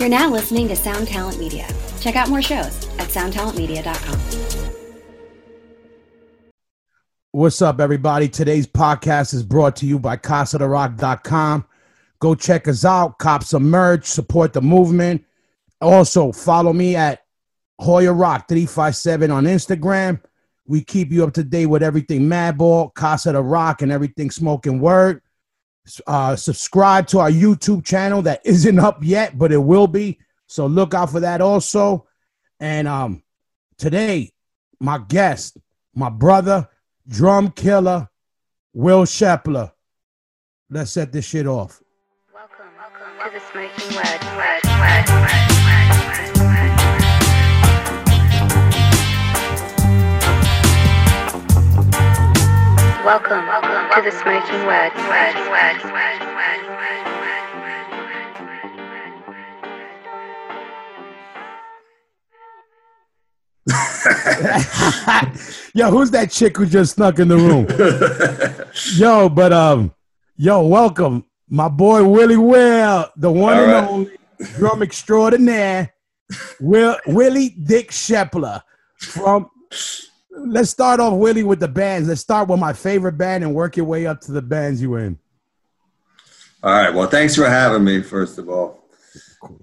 [0.00, 1.68] You're now listening to Sound Talent Media.
[2.00, 4.18] Check out more shows at soundtalentmedia.com.
[7.32, 8.26] What's up, everybody?
[8.26, 11.66] Today's podcast is brought to you by CasaDeRock.com.
[12.18, 15.22] Go check us out, cop some merch, support the movement.
[15.82, 17.26] Also, follow me at
[17.78, 20.18] Hoya Rock 357 on Instagram.
[20.64, 24.80] We keep you up to date with everything Madball, Casa de Rock, and everything Smoking
[24.80, 25.20] Word.
[26.06, 30.18] Uh, subscribe to our YouTube channel that isn't up yet, but it will be.
[30.46, 32.06] So look out for that also.
[32.58, 33.22] And um,
[33.78, 34.32] today,
[34.78, 35.56] my guest,
[35.94, 36.68] my brother,
[37.08, 38.08] drum killer,
[38.72, 39.72] Will Shepler.
[40.68, 41.82] Let's set this shit off.
[42.32, 44.36] Welcome, welcome to the Smoking Word.
[44.36, 45.49] Word, word, word,
[53.04, 54.92] Welcome, welcome to the Smoking Word.
[54.94, 56.20] Word, word, word, word,
[65.74, 67.66] yo, who's that chick who just snuck in the room?
[68.96, 69.94] yo, but um,
[70.36, 73.88] yo, welcome, my boy Willie Will, the one All and right.
[73.88, 74.18] only
[74.58, 75.94] drum extraordinaire,
[76.60, 78.60] Will Willie Dick Shepler.
[78.98, 79.48] From
[80.30, 82.08] let's start off Willie with the bands.
[82.08, 84.96] Let's start with my favorite band and work your way up to the bands you
[84.96, 85.18] in.
[86.62, 86.92] All right.
[86.92, 88.02] Well, thanks for having me.
[88.02, 88.84] First of all,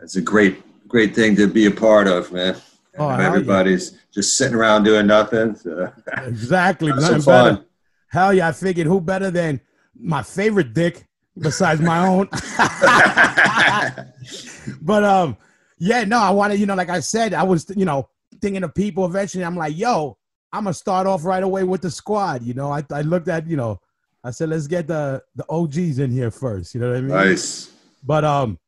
[0.01, 2.55] it's a great, great thing to be a part of, man.
[2.97, 3.27] Oh, yeah.
[3.27, 5.55] everybody's just sitting around doing nothing.
[5.55, 5.91] So,
[6.25, 7.55] Exactly, nothing fun.
[7.55, 7.65] better.
[8.09, 9.61] Hell yeah, I figured who better than
[9.95, 11.05] my favorite dick
[11.38, 12.27] besides my own.
[14.81, 15.38] but um,
[15.77, 18.09] yeah, no, I wanted, you know, like I said, I was, you know,
[18.41, 19.45] thinking of people eventually.
[19.45, 20.16] I'm like, yo,
[20.53, 22.44] I'm gonna start off right away with the squad.
[22.44, 23.80] You know, I, I looked at, you know,
[24.23, 26.73] I said, let's get the the OGs in here first.
[26.73, 27.09] You know what I mean?
[27.09, 27.72] nice.
[28.03, 28.59] But um,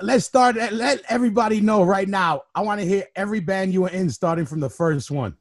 [0.00, 0.56] let's start.
[0.56, 2.42] Let everybody know right now.
[2.54, 5.36] I want to hear every band you were in, starting from the first one.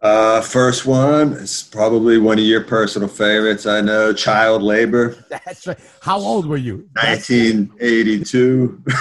[0.00, 3.66] Uh, first one is probably one of your personal favorites.
[3.66, 5.78] I know, Child Labor, That's right.
[6.00, 6.88] How old were you?
[6.94, 8.84] 1982.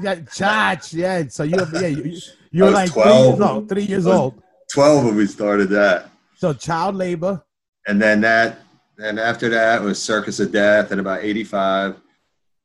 [0.00, 1.24] Yeah, Chach, yeah.
[1.28, 2.18] So you, yeah, you,
[2.52, 3.08] you I were was like 12.
[3.08, 3.68] three years old.
[3.68, 4.42] Three years old.
[4.72, 6.10] 12 when we started that.
[6.36, 7.42] So child labor.
[7.86, 8.58] and then that
[8.98, 11.96] and after that was circus of death at about 85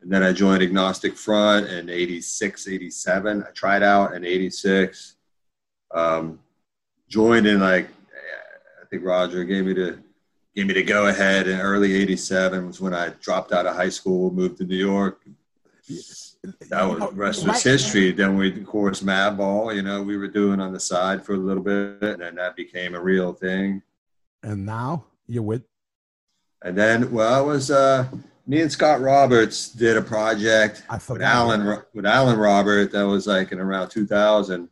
[0.01, 5.15] and then i joined agnostic front in 86 87 i tried out in 86
[5.95, 6.39] um,
[7.09, 7.87] joined in like
[8.81, 9.97] i think roger gave me the
[10.55, 13.89] gave me the go ahead in early 87 was when i dropped out of high
[13.89, 15.21] school moved to new york
[16.69, 17.63] that was the rest was Right.
[17.63, 21.33] history then we of course madball you know we were doing on the side for
[21.33, 23.81] a little bit and then that became a real thing
[24.43, 25.63] And now you're with.
[26.63, 28.07] And then, well, it was uh,
[28.47, 31.21] me and Scott Roberts did a project I with.
[31.21, 32.91] Alan with Alan Robert.
[32.93, 34.69] That was like in around 2000.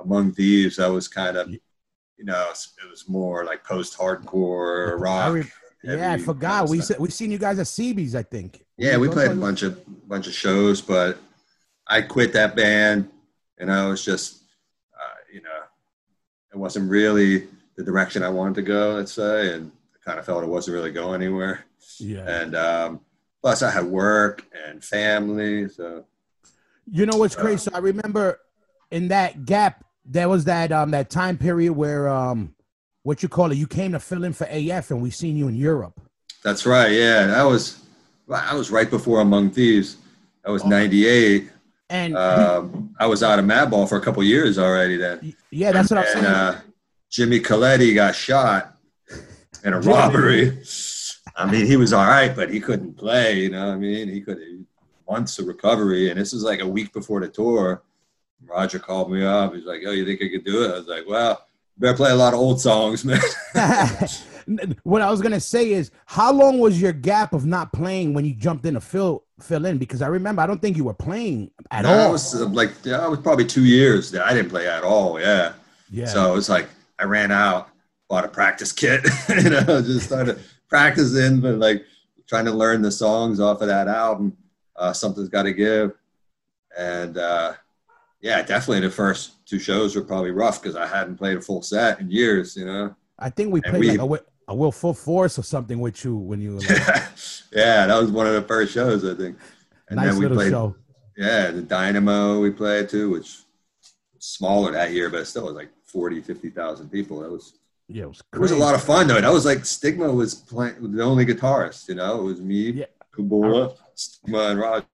[0.00, 5.34] Among Thieves, that was kind of, you know, it was more like post-hardcore I rock.
[5.34, 5.52] re-
[5.84, 6.68] yeah, I forgot.
[6.68, 8.64] We se- we seen you guys at CB's, I think.
[8.78, 11.18] Yeah, we played a bunch of bunch of shows, but
[11.86, 13.10] I quit that band,
[13.58, 14.42] and I was just,
[14.94, 15.60] uh, you know,
[16.52, 18.94] it wasn't really the direction I wanted to go.
[18.94, 21.64] Let's say, and I kind of felt it wasn't really going anywhere.
[21.98, 22.24] Yeah.
[22.28, 23.00] and um,
[23.42, 25.68] plus I had work and family.
[25.68, 26.04] So
[26.90, 27.58] You know what's crazy?
[27.58, 28.38] So I remember
[28.90, 32.54] in that gap, there was that um that time period where um
[33.02, 35.48] what you call it, you came to fill in for AF, and we seen you
[35.48, 36.00] in Europe.
[36.44, 36.92] that's right.
[36.92, 37.80] Yeah, that was
[38.30, 39.96] I was right before Among Thieves.
[40.46, 41.50] I was '98.
[41.90, 45.34] And Um, I was out of Madball for a couple years already then.
[45.50, 46.24] yeah, that's what I'm saying.
[46.26, 46.60] uh,
[47.10, 48.76] Jimmy Colletti got shot
[49.64, 49.94] in a Jimmy.
[49.94, 50.62] robbery.
[51.36, 53.40] I mean, he was all right, but he couldn't play.
[53.40, 54.38] You know, what I mean, he could
[55.08, 57.82] months of recovery, and this was like a week before the tour.
[58.46, 59.54] Roger called me up.
[59.54, 61.46] He's like, "Oh, you think I could do it?" I was like, "Well,
[61.78, 63.20] better play a lot of old songs, man."
[64.82, 68.24] what I was gonna say is, how long was your gap of not playing when
[68.24, 69.78] you jumped in to fill fill in?
[69.78, 72.08] Because I remember, I don't think you were playing at No, all.
[72.08, 74.84] It was uh, like yeah, it was probably two years that I didn't play at
[74.84, 75.20] all.
[75.20, 75.52] Yeah.
[75.90, 76.06] yeah.
[76.06, 76.68] So it was like
[76.98, 77.68] I ran out,
[78.08, 81.84] bought a practice kit, you know, just started practicing, but like
[82.26, 84.36] trying to learn the songs off of that album.
[84.76, 85.92] Uh, Something's got to give,
[86.78, 87.52] and uh,
[88.20, 91.62] yeah, definitely the first two shows were probably rough because I hadn't played a full
[91.62, 92.94] set in years, you know.
[93.18, 96.04] I think we and played we- like a, a With Full Force or something with
[96.04, 96.68] you when you were like,
[97.52, 99.38] yeah, that was one of the first shows I think.
[99.88, 100.76] And nice then we little played, show.
[101.16, 103.44] yeah, the Dynamo we played too, which was
[104.18, 107.20] smaller that year, but still was like 40, 50,000 people.
[107.20, 107.54] That was
[107.88, 108.22] Yeah, it was.
[108.34, 109.20] It was a lot of fun though.
[109.20, 112.20] That was like Stigma was playing the only guitarist, you know.
[112.20, 112.86] It was me, Yeah.
[113.16, 114.86] Kabula, Stigma, and Rod.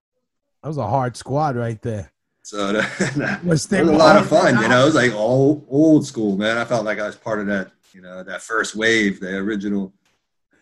[0.63, 2.11] That was a hard squad right there.
[2.41, 4.83] So that, Was was a lot of fun, you know.
[4.83, 6.57] It was like all old school, man.
[6.57, 9.93] I felt like I was part of that, you know, that first wave, the original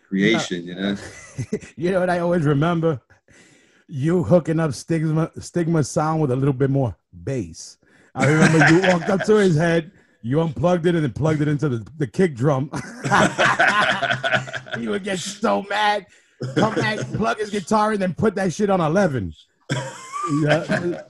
[0.08, 0.96] creation, you know.
[1.76, 3.02] you know what I always remember?
[3.88, 7.80] You hooking up stigma stigma sound with a little bit more bass.
[8.14, 9.92] I remember you walked up to his head,
[10.22, 12.70] you unplugged it and then plugged it into the, the kick drum.
[14.80, 16.06] he would get so mad.
[16.56, 19.34] Come back, plug his guitar, and then put that shit on eleven.
[19.72, 20.60] Yeah,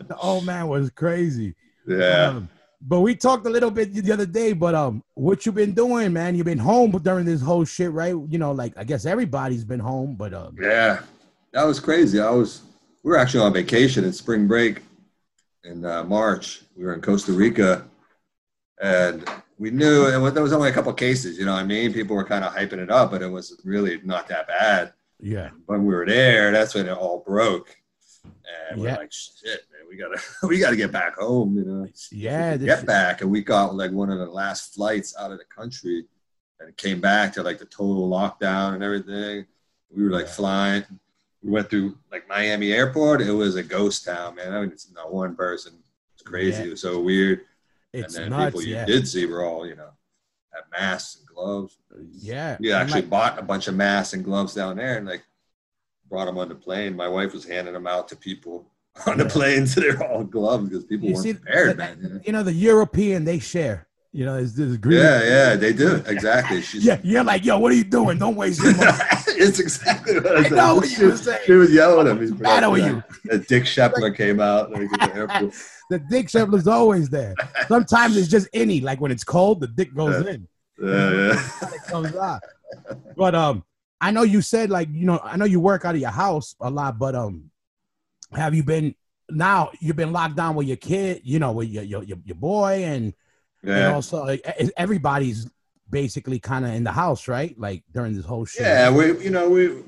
[0.08, 1.54] the old man was crazy.
[1.86, 2.28] yeah.
[2.28, 2.50] Um,
[2.85, 4.53] but we talked a little bit the other day.
[4.53, 6.35] But um, what you been doing, man?
[6.35, 8.09] You've been home during this whole shit, right?
[8.30, 11.01] You know, like I guess everybody's been home, but um, Yeah,
[11.53, 12.19] that was crazy.
[12.19, 12.62] I was
[13.03, 14.81] we were actually on vacation in spring break
[15.63, 16.62] in uh, March.
[16.75, 17.85] We were in Costa Rica,
[18.81, 19.27] and
[19.59, 21.38] we knew and there was only a couple cases.
[21.38, 21.94] You know what I mean?
[21.94, 24.94] People were kind of hyping it up, but it was really not that bad.
[25.19, 27.75] yeah, When we were there, that's when it all broke,
[28.69, 28.97] and we're Yeah.
[28.97, 29.62] like, "Shit,
[29.94, 31.88] we gotta we gotta get back home." You know?
[32.12, 32.57] yeah.
[32.57, 35.45] get shit- back and we got like one of the last flights out of the
[35.45, 36.06] country
[36.60, 39.45] and it came back to like the total lockdown and everything
[39.90, 40.31] we were like Yeah.
[40.31, 40.84] flying
[41.44, 44.90] we went through like miami airport it was a ghost town man i mean it's
[44.94, 45.74] not one person
[46.13, 46.68] it's crazy Yeah.
[46.68, 47.42] it was so weird
[47.92, 48.46] It's and then nuts.
[48.56, 49.89] people you Yeah, did see were all you know
[50.54, 51.78] had masks and gloves
[52.13, 52.56] yeah.
[52.60, 55.24] we actually like, bought a bunch of masks and gloves down there and like
[56.10, 58.66] brought them on the plane my wife was handing them out to people
[59.07, 59.30] on the Yeah.
[59.30, 62.44] plane so they're all gloves because people You weren't see, prepared the- man you know?
[62.44, 63.88] the European they share.
[64.16, 65.00] You know, there's this green.
[65.00, 66.62] Yeah, yeah, they do exactly.
[66.69, 68.19] She's, Yeah, you're like, yo, what are you doing?
[68.19, 68.92] Don't waste your money.
[69.30, 71.40] it's exactly what I I know what she, you were saying.
[71.48, 72.28] she was yelling at me.
[72.38, 73.04] Mad with you.
[73.31, 74.69] And Dick Shepler came out.
[74.72, 75.51] The.
[75.89, 77.34] The dick Shepler's always there.
[77.68, 78.80] Sometimes it's just any.
[78.81, 80.48] Like when it's cold, the dick goes in.
[80.81, 81.50] Yeah, yeah.
[81.74, 82.42] it comes out.
[83.18, 83.63] But um,
[84.00, 86.56] I know you said like you know I know you work out of your house
[86.62, 87.50] a lot, but um,
[88.35, 88.95] have you been
[89.30, 89.71] now?
[89.80, 92.83] You've been locked down with your kid, you know, with your your your, your boy,
[92.83, 93.13] and
[93.63, 94.41] and also like,
[94.77, 95.50] everybody's
[95.89, 97.57] basically kind of in the house, right?
[97.57, 98.63] Like during this whole shit.
[98.63, 98.89] yeah.
[98.89, 99.83] We, you know, we.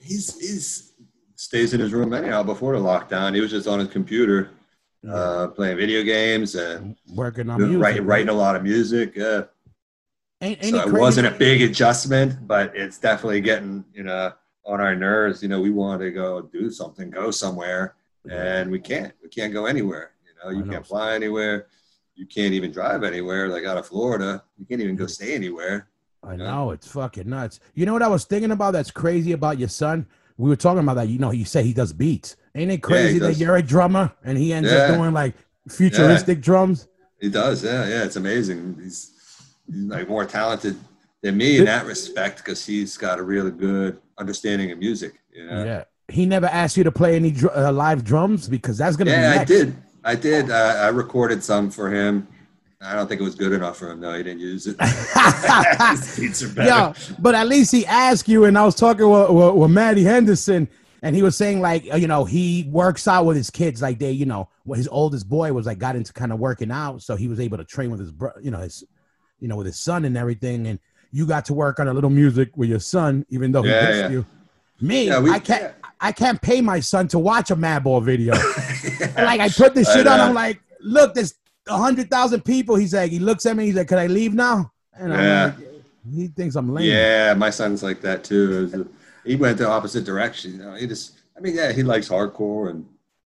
[0.00, 0.92] He's he's
[1.36, 2.42] stays in his room anyhow.
[2.42, 4.50] Before the lockdown, he was just on his computer,
[5.10, 7.82] uh, playing video games and working on music.
[7.82, 9.14] writing, writing a lot of music.
[9.16, 9.44] Yeah.
[10.40, 14.32] Ain't, ain't so it it wasn't a big adjustment, but it's definitely getting you know
[14.66, 15.42] on our nerves.
[15.42, 17.94] You know, we want to go do something, go somewhere,
[18.30, 19.12] and we can't.
[19.22, 20.12] We can't go anywhere.
[20.24, 20.72] You know, you know.
[20.72, 21.66] can't fly anywhere.
[22.14, 23.48] You can't even drive anywhere.
[23.48, 25.88] Like out of Florida, you can't even go stay anywhere.
[26.22, 27.60] I know it's fucking nuts.
[27.74, 28.72] You know what I was thinking about?
[28.72, 30.06] That's crazy about your son.
[30.38, 31.08] We were talking about that.
[31.08, 32.36] You know, you say he does beats.
[32.54, 34.76] Ain't it crazy that you're a drummer and he ends Yeah.
[34.78, 35.34] up doing like
[35.68, 36.88] futuristic drums?
[37.20, 37.62] He does.
[37.62, 38.04] Yeah, yeah.
[38.04, 38.78] It's amazing.
[38.82, 39.12] He's,
[39.66, 40.76] he's like more talented
[41.20, 45.14] than me in that respect because he's got a really good understanding of music.
[45.32, 45.64] You know?
[45.64, 45.84] Yeah.
[46.08, 49.32] He never asked you to play any dr- uh, live drums because that's gonna Yeah,
[49.34, 49.76] be I did.
[50.04, 50.50] I did.
[50.50, 52.28] Uh, I recorded some for him.
[52.82, 54.00] I don't think it was good enough for him.
[54.00, 54.76] No, he didn't use it.
[55.90, 56.68] His beats are better.
[56.68, 58.44] Yeah, but at least he asked you.
[58.44, 60.68] And I was talking with, with, with Maddie Henderson,
[61.00, 63.80] and he was saying like, uh, you know, he works out with his kids.
[63.80, 66.70] Like they, you know, well, his oldest boy was like got into kind of working
[66.70, 68.84] out, so he was able to train with his, bro- you know, his,
[69.40, 70.66] you know, with his son and everything.
[70.66, 70.78] And
[71.16, 73.86] you got to work on a little music with your son, even though he Yeah,
[73.86, 74.08] dissed yeah.
[74.10, 74.26] you.
[74.80, 75.62] Me, Yeah, we- I can't.
[75.62, 75.72] yeah.
[76.00, 78.34] I can't pay my son to watch a Madball video.
[79.16, 80.20] Like I put this shit on.
[80.20, 81.34] I'm like, look, there's
[81.68, 82.74] a hundred thousand people.
[82.76, 84.72] He's like, he looks at me, he's like, can I leave now?
[84.92, 85.44] And Yeah.
[85.56, 85.68] I'm like,
[86.14, 86.84] he thinks I'm lame.
[86.90, 88.88] Yeah, my son's like that too.
[89.24, 90.52] He went the opposite direction.
[90.52, 92.84] You know, he just, I mean, yeah, he likes hardcore and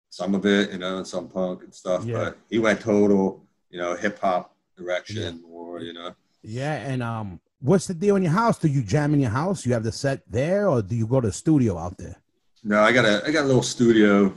[0.10, 2.04] some of it, you know, and some punk and stuff.
[2.06, 2.18] Yeah.
[2.18, 6.14] But he went total, you know, hip hop direction, or you know.
[6.44, 8.58] Yeah, and um, what's the deal in your house?
[8.60, 9.66] Do you jam in your house?
[9.66, 12.16] You have the set there, or do you go to the studio out there?
[12.64, 14.34] No, I got a, I got a little studio.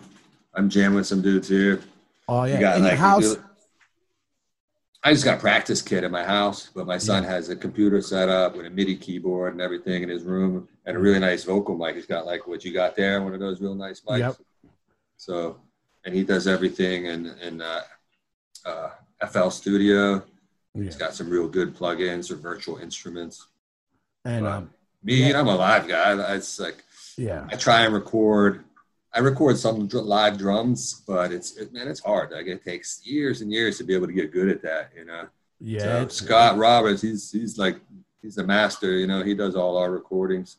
[0.54, 1.80] I'm jamming with some dudes here.
[2.28, 3.36] Oh yeah, You got in your house.
[5.02, 8.02] I just got a practice kit in my house, but my son has a computer
[8.02, 11.44] set up with a MIDI keyboard and everything in his room, and a really nice
[11.44, 11.96] vocal mic.
[11.96, 14.18] He's got like what you got there, one of those real nice mics.
[14.18, 14.36] Yep.
[15.16, 15.58] So,
[16.04, 17.80] and he does everything in in uh,
[18.66, 18.90] uh,
[19.26, 20.22] FL Studio.
[20.74, 20.84] Yeah.
[20.84, 23.46] He's got some real good plugins or virtual instruments.
[24.24, 24.70] And But um,
[25.02, 26.34] me, I'm a live guy.
[26.34, 26.84] It's like
[27.16, 28.64] yeah, I try and record.
[29.12, 32.30] I record some dr- live drums, but it's it, man, it's hard.
[32.30, 34.90] Like it takes years and years to be able to get good at that.
[34.96, 35.26] You know.
[35.58, 37.80] yeah, So it's- Scott Roberts, he's he's like
[38.22, 38.92] he's a master.
[38.92, 40.58] You know, he does all our recordings.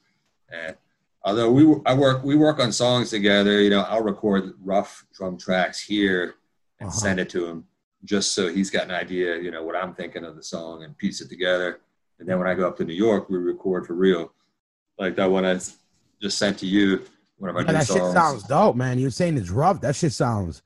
[0.52, 0.76] And
[1.24, 5.38] although we I work we work on songs together, you know, I'll record rough drum
[5.38, 6.36] tracks here
[6.82, 6.98] and Uh-huh.
[7.00, 7.66] send it to him
[8.04, 10.98] just so he's got an idea, you know, what I'm thinking of the song and
[10.98, 11.82] piece it together.
[12.20, 14.32] And then when I go up to New York, we record for real.
[14.98, 15.54] Like that one I
[16.22, 17.02] just sent to you
[17.38, 18.14] one of our Yeah, that shit songs.
[18.14, 19.00] sounds dope, man.
[19.00, 19.82] You're saying it's rough.
[19.82, 20.62] That shit sounds.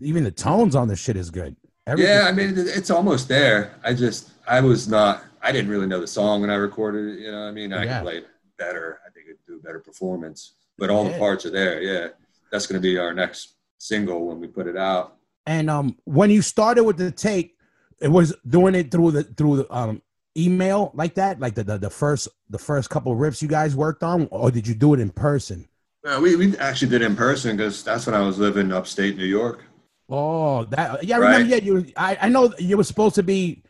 [0.00, 1.56] Even the tones on the shit is good.
[1.86, 3.74] Everything- Yeah, I mean, it's almost there.
[3.82, 7.20] I just, I was not, I didn't really know the song when I recorded it.
[7.20, 7.98] You know, what I mean, I Yeah.
[7.98, 8.26] could play it
[8.58, 9.00] better.
[9.06, 10.54] I think it'd do a better performance.
[10.76, 11.12] But all Yeah.
[11.12, 11.82] the parts are there.
[11.82, 12.08] Yeah,
[12.52, 15.16] that's going to be our next single when we put it out.
[15.48, 17.56] And um, when you started with the take,
[18.00, 20.02] it was doing it through the through the um
[20.36, 24.02] email like that, like the the, the first the first couple riffs you guys worked
[24.02, 25.66] on, or did you do it in person?
[26.06, 29.16] Uh, we we actually did it in person because that's when I was living upstate
[29.16, 29.64] New York.
[30.10, 31.32] Oh, that yeah, I Right.
[31.32, 31.54] remember.
[31.56, 31.86] Yeah, you.
[31.96, 33.62] I I know you were supposed to be.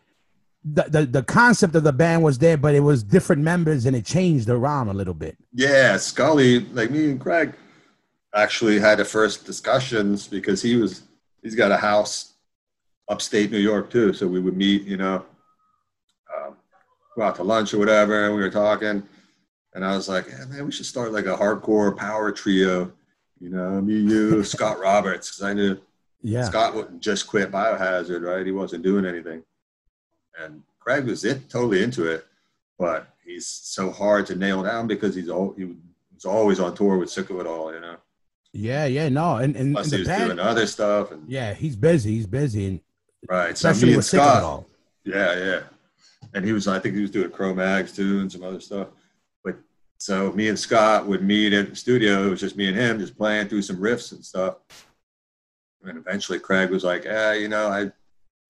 [0.64, 3.94] The, the the concept of the band was there, but it was different members and
[3.94, 5.38] it changed around a little bit.
[5.54, 7.54] Yeah, Scully, like me and Craig,
[8.34, 11.04] actually had the first discussions because he was
[11.42, 12.34] he's got a house
[13.08, 14.12] upstate New York too.
[14.12, 15.24] So we would meet, you know,
[16.36, 16.56] um,
[17.16, 19.02] go out to lunch or whatever, and we were talking.
[19.74, 22.92] And I was like, yeah, man, we should start like a hardcore power trio.
[23.40, 25.78] You know, me, you, Scott Roberts, because I knew
[26.22, 28.44] Yeah, Scott wouldn't just quit Biohazard, right?
[28.44, 29.42] He wasn't doing anything.
[30.40, 32.26] And Craig was in, totally into it,
[32.78, 35.76] but he's so hard to nail down because he's all, he
[36.14, 37.96] was always on tour with Sick of It All, you know.
[38.52, 39.08] Yeah, yeah.
[39.08, 40.26] No, and and, Plus and he was band.
[40.26, 42.14] doing other stuff, and Yeah, he's busy.
[42.16, 42.80] He's busy, and
[43.28, 43.56] right.
[43.56, 44.64] So especially me with and Scott,
[45.04, 45.60] yeah, yeah.
[46.34, 48.88] And he was, I think he was doing Cro-Mags too, and some other stuff.
[49.44, 49.56] But
[49.98, 52.26] so me and Scott would meet at the studio.
[52.26, 54.56] It was just me and him, just playing through some riffs and stuff.
[55.84, 57.82] And eventually, Craig was like, "Ah, you know, I,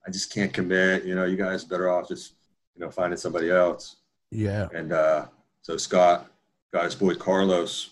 [0.07, 1.05] I just can't commit.
[1.05, 2.35] You know, you guys are better off just,
[2.75, 3.97] you know, finding somebody else."
[4.31, 5.27] Yeah, And uh,
[5.63, 6.31] so Scott
[6.71, 7.91] got his boy Carlos,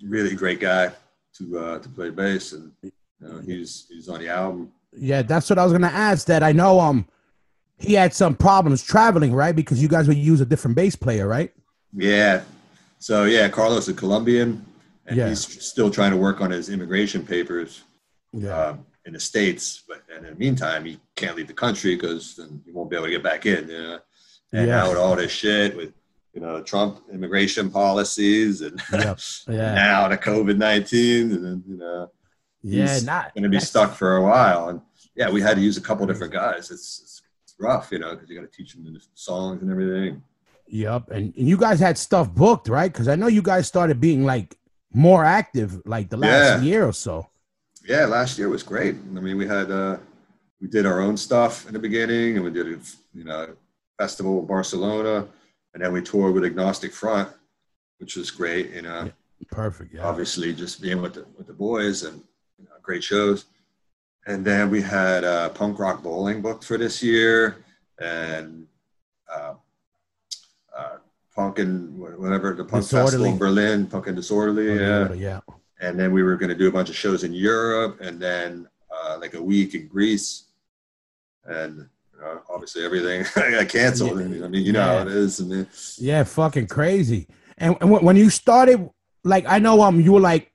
[0.00, 0.92] really great guy
[1.38, 4.72] to uh, to play bass, and you know, he's he's on the album.
[4.96, 5.22] yeah.
[5.22, 6.26] That's what I was gonna ask.
[6.26, 6.80] That I know.
[6.80, 7.06] Um,
[7.80, 9.54] he had some problems traveling, right?
[9.54, 11.52] Because you guys would use a different bass player, right?
[11.92, 12.42] Yeah.
[12.98, 14.64] So yeah, Carlos is Colombian,
[15.06, 15.28] and Yeah.
[15.28, 17.82] he's still trying to work on his immigration papers
[18.50, 19.82] um, in the states.
[19.86, 22.96] But and in the meantime, he can't leave the country because then he won't be
[22.96, 23.68] able to get back in.
[23.68, 23.98] You know?
[24.52, 24.76] And Yeah.
[24.76, 25.92] now with all this shit with
[26.34, 29.18] you know Trump immigration policies and Yep.
[29.48, 29.74] Yeah.
[29.74, 32.10] now the COVID nineteen, and then you know
[32.62, 34.68] yeah, he's not going to be stuck for a while.
[34.68, 34.80] And
[35.14, 36.70] yeah, we had to use a couple different guys.
[36.70, 39.70] It's, it's, it's rough, you know, because you got to teach them the songs and
[39.70, 40.22] everything.
[40.66, 42.92] Yep, and, and you guys had stuff booked, right?
[42.92, 44.56] Because I know you guys started being like
[44.92, 46.68] more active, like the last Yeah.
[46.68, 47.28] year or so.
[47.88, 48.96] Yeah, last year was great.
[49.16, 49.96] I mean, we had uh,
[50.60, 52.78] we did our own stuff in the beginning, and we did a
[53.14, 53.54] you know
[53.98, 55.26] festival in Barcelona,
[55.74, 57.28] and then we toured with Agnostic Front,
[57.98, 58.70] which was great.
[58.70, 59.10] You know,
[59.50, 59.94] Perfect.
[59.94, 60.02] Yeah.
[60.02, 62.22] obviously just being with the with the boys and
[62.58, 63.46] you know, great shows.
[64.26, 67.64] And then we had uh, punk rock bowling booked for this year,
[67.98, 68.66] and
[69.32, 69.54] uh,
[70.76, 70.96] uh,
[71.34, 75.12] punk and whatever the punk festival in Berlin, punk and disorderly, yeah.
[75.12, 75.40] yeah.
[75.80, 78.68] And then we were going to do a bunch of shows in Europe, and then
[78.90, 80.44] uh, like a week in Greece,
[81.44, 81.88] and
[82.20, 84.18] know, obviously everything got canceled.
[84.18, 84.44] Yeah.
[84.44, 85.40] I mean, you know how it is.
[85.40, 85.66] I mean,
[85.98, 87.26] Yeah, fucking crazy.
[87.56, 88.88] And, and when you started,
[89.24, 90.52] like I know, um, you were like,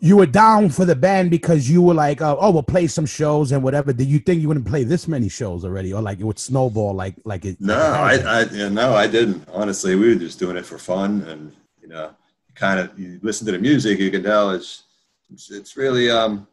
[0.00, 3.06] you were down for the band because you were like, uh, oh, we'll play some
[3.06, 3.90] shows and whatever.
[3.92, 6.92] Did you think you wouldn't play this many shows already, or like it would snowball,
[6.92, 7.58] like like it?
[7.58, 8.40] No, like I?
[8.40, 9.48] I yeah, no, I didn't.
[9.50, 12.10] Honestly, we were just doing it for fun, and you know,
[12.54, 14.82] kind of you listen to the music, you can tell it's
[15.32, 16.46] it's, it's really um,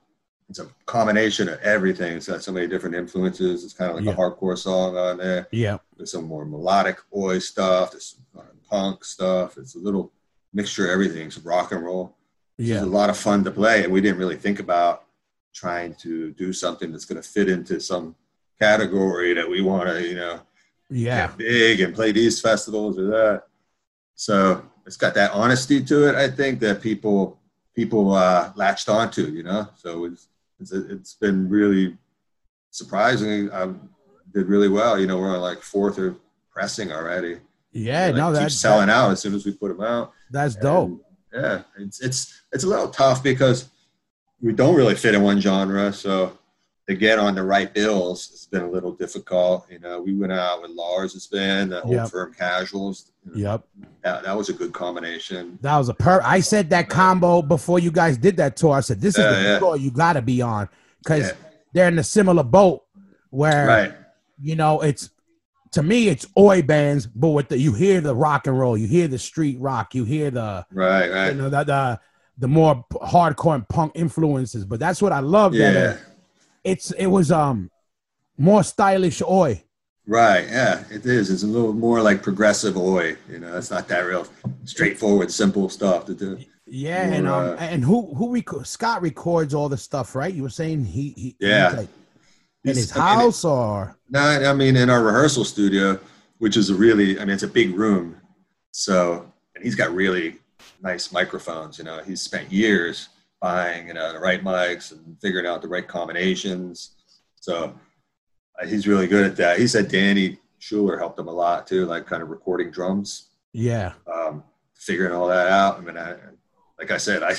[0.52, 2.18] it's a combination of everything.
[2.18, 3.64] It's got so many different influences.
[3.64, 4.12] It's kind of like Yeah.
[4.12, 5.48] a hardcore song on there.
[5.52, 7.92] yeah, There's some more melodic oi stuff.
[7.92, 9.58] There's some punk stuff.
[9.58, 10.12] It's a little
[10.54, 11.28] mixture of everything.
[11.28, 12.18] It's rock and roll.
[12.58, 15.06] It's yeah, a lot of fun to play, and we didn't really think about
[15.54, 18.14] trying to do something that's going to fit into some
[18.60, 20.42] category that we want to, you know,
[20.90, 23.44] yeah, get big and play these festivals or that.
[24.16, 26.16] So it's got that honesty to it.
[26.16, 27.40] I think that people
[27.74, 29.70] people uh, latched onto, you know.
[29.78, 30.28] So it's
[30.62, 31.98] it's, it's been really
[32.70, 33.52] surprising.
[33.52, 33.74] I
[34.34, 35.00] did really well.
[35.00, 36.16] You know, we're on like fourth or
[36.52, 37.40] pressing already.
[37.72, 38.08] yeah.
[38.08, 40.14] Like, no, that's selling out as soon as we put them out.
[40.32, 41.02] that's dope.
[41.34, 43.70] Yeah, it's it's it's a little tough because
[44.42, 45.94] we don't really fit in one genre.
[45.94, 46.38] So
[46.88, 49.68] to get on the right bills, it's been a little difficult.
[49.70, 52.10] You know, we went out with Lars' band, the old Yep.
[52.10, 53.12] firm Casuals.
[53.36, 53.64] Yep,
[54.04, 55.60] that, that was a good combination.
[55.62, 56.22] that was a per.
[56.24, 58.74] I said that combo before you guys did that tour.
[58.74, 59.60] I said this is Yeah, the yeah.
[59.60, 60.68] tour you got to be on
[61.04, 61.34] because Yeah.
[61.74, 62.84] they're in a similar boat
[63.30, 63.94] where Right.
[64.42, 65.12] you know it's
[65.74, 68.88] to me it's oi bands but with the you hear the rock and roll you
[68.88, 71.10] hear the street rock you hear the Right.
[71.12, 72.00] right, you know the the,
[72.40, 75.92] the more hardcore and punk influences but that's what i love that Yeah.
[75.92, 75.98] uh,
[76.64, 77.70] it's it was um
[78.38, 79.64] more stylish oi
[80.08, 80.48] Right.
[80.50, 80.84] Yeah.
[80.90, 81.30] It is.
[81.30, 83.16] It's a little more like progressive oi.
[83.30, 84.28] You know, it's not that real
[84.66, 86.40] straightforward, simple stuff to do.
[86.66, 90.34] Yeah, and Or, um, uh, and who who rec- Scott records all the stuff, right?
[90.34, 91.70] You were saying he he Yeah.
[91.78, 91.90] like
[92.66, 96.00] in his I mean, house or No, I mean in our rehearsal studio,
[96.40, 98.18] which is a really, I mean, it's a big room.
[98.72, 100.40] So, and he's got really
[100.82, 101.78] nice microphones.
[101.78, 103.10] You know, he's spent years
[103.42, 106.92] buying, you know, the right mics and figuring out the right combinations.
[107.40, 107.78] So,
[108.62, 109.60] uh, he's really good at that.
[109.60, 113.94] He said Danny Schuler helped him a lot too, like kind of recording drums, yeah,
[114.12, 114.44] um,
[114.76, 115.78] figuring all that out.
[115.78, 116.16] I mean, I,
[116.78, 117.34] like I said, I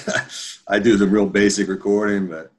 [0.68, 2.50] I do the real basic recording, but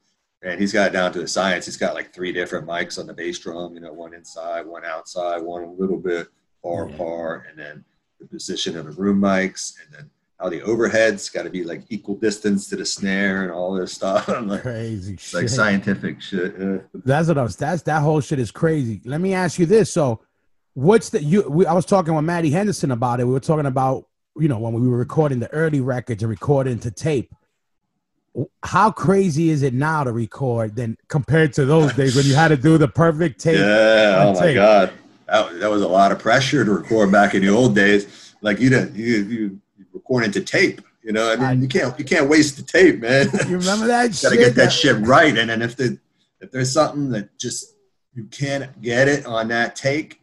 [0.42, 1.66] and he's got it down to a science.
[1.66, 4.86] He's got like three different mics on the bass drum, you know, one inside, one
[4.86, 6.28] outside, one a little bit
[6.62, 6.94] far Yeah.
[6.96, 7.84] apart, and then
[8.22, 10.10] the position of the room mics, and then
[10.44, 13.94] how the overheads got to be like equal distance to the snare and all this
[13.94, 14.28] stuff.
[14.30, 16.54] I'm like, crazy it's like scientific shit.
[16.60, 16.78] Yeah.
[16.94, 17.56] That's what I was.
[17.56, 19.02] That's that whole shit is crazy.
[19.06, 19.92] Let me ask you this.
[19.92, 20.20] So,
[20.74, 21.50] what's the you?
[21.50, 23.26] We, I was talking with Maddie Henderson about it.
[23.26, 24.06] We were talking about
[24.38, 27.34] you know when we were recording the early records and recording to tape.
[28.64, 32.50] How crazy is it now to record than compared to those days when you had
[32.50, 33.60] to do the perfect tape?
[33.60, 34.26] Yeah.
[34.26, 34.92] Oh my god,
[35.28, 38.34] that, that was a lot of pressure to record back in the old days.
[38.42, 39.62] Like you didn't you you
[40.10, 40.82] you record into tape.
[41.04, 43.30] You know, I mean, I- you can't you can't waste the tape, man.
[43.48, 45.38] You remember that got to get that shit right.
[45.38, 45.98] And then if the
[46.40, 47.76] if there's something that just
[48.14, 50.22] you can't get it on that take,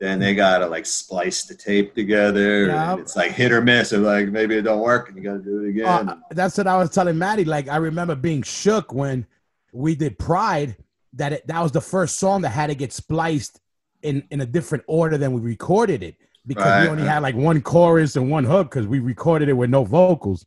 [0.00, 2.70] then they gotta like splice the tape together.
[2.70, 3.92] And it's like hit or miss.
[3.92, 6.08] Or like maybe it don't work, and you gotta do it again.
[6.08, 7.44] Uh, that's what I was telling Maddie.
[7.44, 9.26] Like I remember being shook when
[9.72, 10.76] we did Pride.
[11.16, 13.60] That it, that was the first song that had to get spliced
[14.02, 16.16] in in a different order than we recorded it
[16.46, 19.70] because we only had like one chorus and one hook because we recorded it with
[19.70, 20.44] no vocals.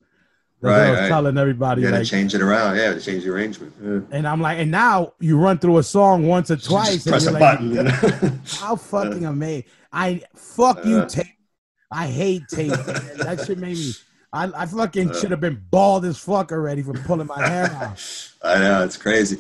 [0.60, 1.08] That's what I Right, was right.
[1.08, 1.82] telling everybody.
[1.82, 2.78] you gotta Like, change it around.
[2.78, 3.74] Yeah, to change the arrangement.
[3.82, 4.00] Yeah.
[4.18, 7.14] and I'm like, and now you run through a song once or twice, Just and
[7.14, 8.42] press you're a like, button.
[8.60, 9.66] how fucking amazing!
[9.94, 11.28] I fuck you, tape.
[11.92, 12.72] I hate tape.
[12.72, 13.18] man.
[13.20, 13.92] that shit made me.
[14.34, 15.14] I, I fucking Uh.
[15.14, 18.30] should have been bald as fuck already from pulling my hair out.
[18.44, 19.38] I know it's crazy,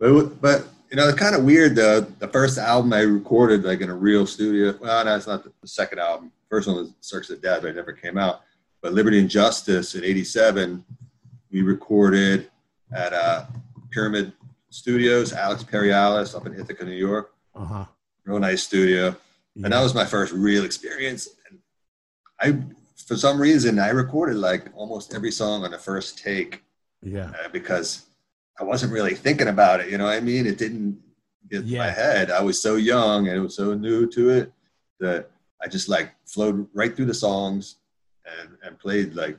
[0.00, 2.00] but but you know it's kind of weird though.
[2.00, 4.74] The first album I recorded like in a real studio.
[4.80, 6.32] Well, no, it's not the, the second album.
[6.48, 8.40] First one was Circus of Death, but it never came out.
[8.80, 10.84] But Liberty and Justice in '87,
[11.50, 12.50] we recorded
[12.92, 13.44] at uh,
[13.90, 14.32] Pyramid
[14.70, 17.34] Studios, Alex Perialas up in Ithaca, New York.
[17.54, 17.84] Uh huh.
[18.24, 19.14] Real nice studio,
[19.56, 21.28] and that was my first real experience.
[21.48, 21.58] And
[22.40, 22.62] I,
[23.06, 26.62] for some reason, I recorded like almost every song on the first take
[27.02, 27.32] yeah.
[27.44, 28.07] uh, because
[28.60, 29.88] I wasn't really thinking about it.
[29.88, 30.46] You know what I mean?
[30.46, 30.98] It didn't
[31.50, 32.30] get to my head.
[32.30, 34.52] I was so young and it was so new to it
[35.00, 35.30] that
[35.62, 37.76] I just like flowed right through the songs
[38.40, 39.38] and, and played like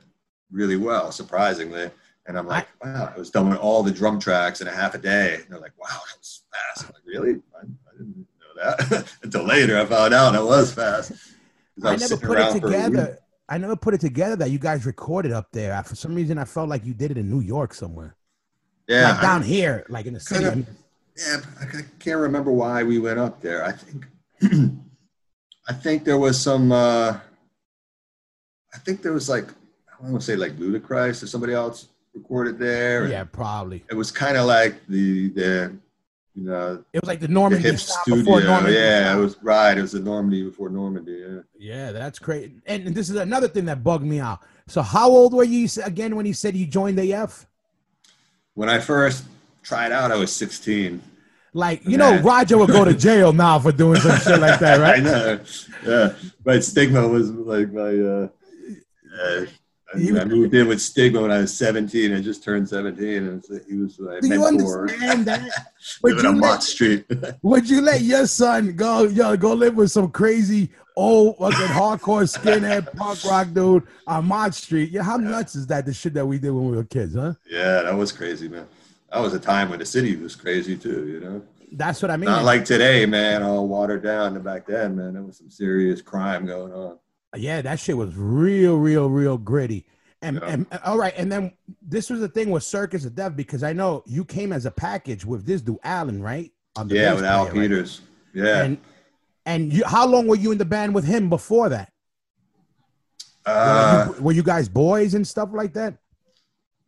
[0.50, 1.90] really well, surprisingly.
[2.26, 4.94] And I'm like, wow, I was done with all the drum tracks in a half
[4.94, 5.36] a day.
[5.36, 6.86] And they're like, wow, that was fast.
[6.88, 7.40] I'm like, really?
[7.54, 9.78] I, I didn't know that until later.
[9.78, 11.10] I found out it was fast.
[11.10, 12.84] 'Cause I was never put it around for a week.
[12.84, 13.18] together.
[13.48, 15.82] I never put it together that you guys recorded up there.
[15.82, 18.16] For some reason, I felt like you did it in New York somewhere,
[18.90, 20.44] Yeah, like I- down here, like in the city.
[20.44, 20.66] Kind
[21.16, 23.64] Yeah, I I can't remember why we went up there.
[23.64, 24.06] I think,
[25.68, 26.72] I think there was some.
[26.72, 27.18] Uh,
[28.74, 32.58] I think there was like I want to say like Ludacris or somebody else recorded
[32.58, 33.08] there.
[33.08, 33.84] yeah, probably.
[33.90, 35.76] it was kind of like the the
[36.34, 38.22] you know It was like the the Normandy hip studio.
[38.24, 38.78] before Normandy.
[38.78, 39.76] Yeah, it was right.
[39.76, 41.22] It was the Normandy before Normandy.
[41.26, 41.40] Yeah.
[41.58, 42.52] Yeah, that's great.
[42.66, 44.40] And, and this is another thing that bugged me out.
[44.66, 47.46] So, how old were you again when you said you joined the F?
[48.60, 49.24] When I first
[49.62, 51.00] tried out, I was 16.
[51.54, 54.78] Like, you know, Roger would go to jail now for doing some shit like that,
[54.80, 54.98] right?
[54.98, 55.40] I know.
[55.82, 56.12] Yeah,
[56.44, 57.88] but stigma was like my.
[57.88, 58.28] Uh,
[59.18, 59.46] uh,
[59.94, 62.12] I, I moved in with stigma when I was 17.
[62.12, 65.40] I just turned 17, and he was like, Do you understand that?
[66.02, 67.06] Would Living you, on Mott Street.
[67.40, 70.68] would you let your son go, yo, go live with some crazy
[71.00, 74.90] old fucking hardcore skinhead punk rock dude on Mott Street?
[74.90, 75.86] Yeah, how nuts is that?
[75.86, 77.34] The shit that we did when we were kids, huh?
[77.50, 78.66] yeah, that was crazy, man.
[79.12, 81.08] That was a time when the city was crazy too.
[81.08, 82.26] You know, That's what I mean.
[82.30, 83.42] not like today, man.
[83.42, 84.34] All watered down.
[84.36, 86.98] And back then, man, there was some serious crime going on.
[87.36, 89.86] Yeah, that shit was real, real, real gritty.
[90.22, 90.48] And, Yeah.
[90.48, 93.72] and all right, and then this was the thing with Circus of Death because I
[93.72, 96.52] know you came as a package with this dude Alan, right?
[96.86, 97.60] Yeah, with Al player, right?
[97.70, 98.00] Peters.
[98.34, 98.62] Yeah.
[98.62, 98.78] And
[99.46, 101.92] and you, how long were you in the band with him before that?
[103.46, 105.94] uh, were, you, were you guys boys and stuff like that?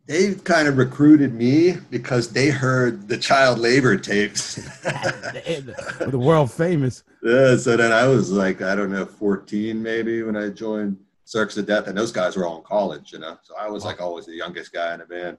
[0.07, 4.57] they kind of recruited me because they heard the child labor tapes.
[4.83, 7.05] the, world famous.
[7.23, 11.57] Yeah, so then I was like, I don't know, 14 maybe when I joined Circus
[11.57, 13.39] of Death, and those guys were all in college, you know.
[13.43, 15.39] So I was like always the youngest guy in the band,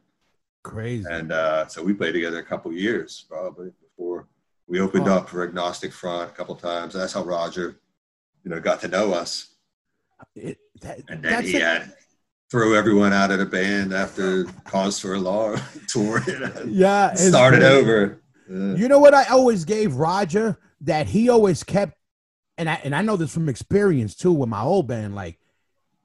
[0.64, 1.06] Crazy.
[1.10, 4.28] and uh, so we played together a couple years probably before
[4.74, 5.18] we opened Oh.
[5.18, 6.96] up for Agnostic Front a couple times.
[6.96, 7.80] That's how Roger,
[8.44, 9.50] you know, got to know us,
[10.36, 11.62] It- that- and then that's he it.
[11.62, 11.94] had
[12.50, 16.24] throw everyone out of the band after Cause for Alarm tour.
[16.26, 16.64] You know?
[16.68, 18.20] Yeah, Started over.
[18.50, 18.74] Yeah.
[18.74, 21.96] You know what I always gave Roger that he always kept,
[22.58, 25.14] and I and I know this from experience too with my old band.
[25.14, 25.38] Like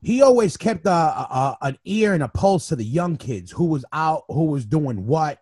[0.03, 3.65] he always kept a, a, an ear and a pulse to the young kids who
[3.65, 5.39] was out, who was doing what.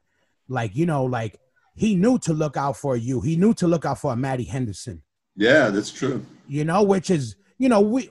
[0.48, 1.40] Like you know, like
[1.76, 3.20] he knew to look out for you.
[3.20, 5.02] He knew to look out for a Maddie Henderson.
[5.36, 6.24] yeah, that's true.
[6.48, 8.10] You know, which is you know we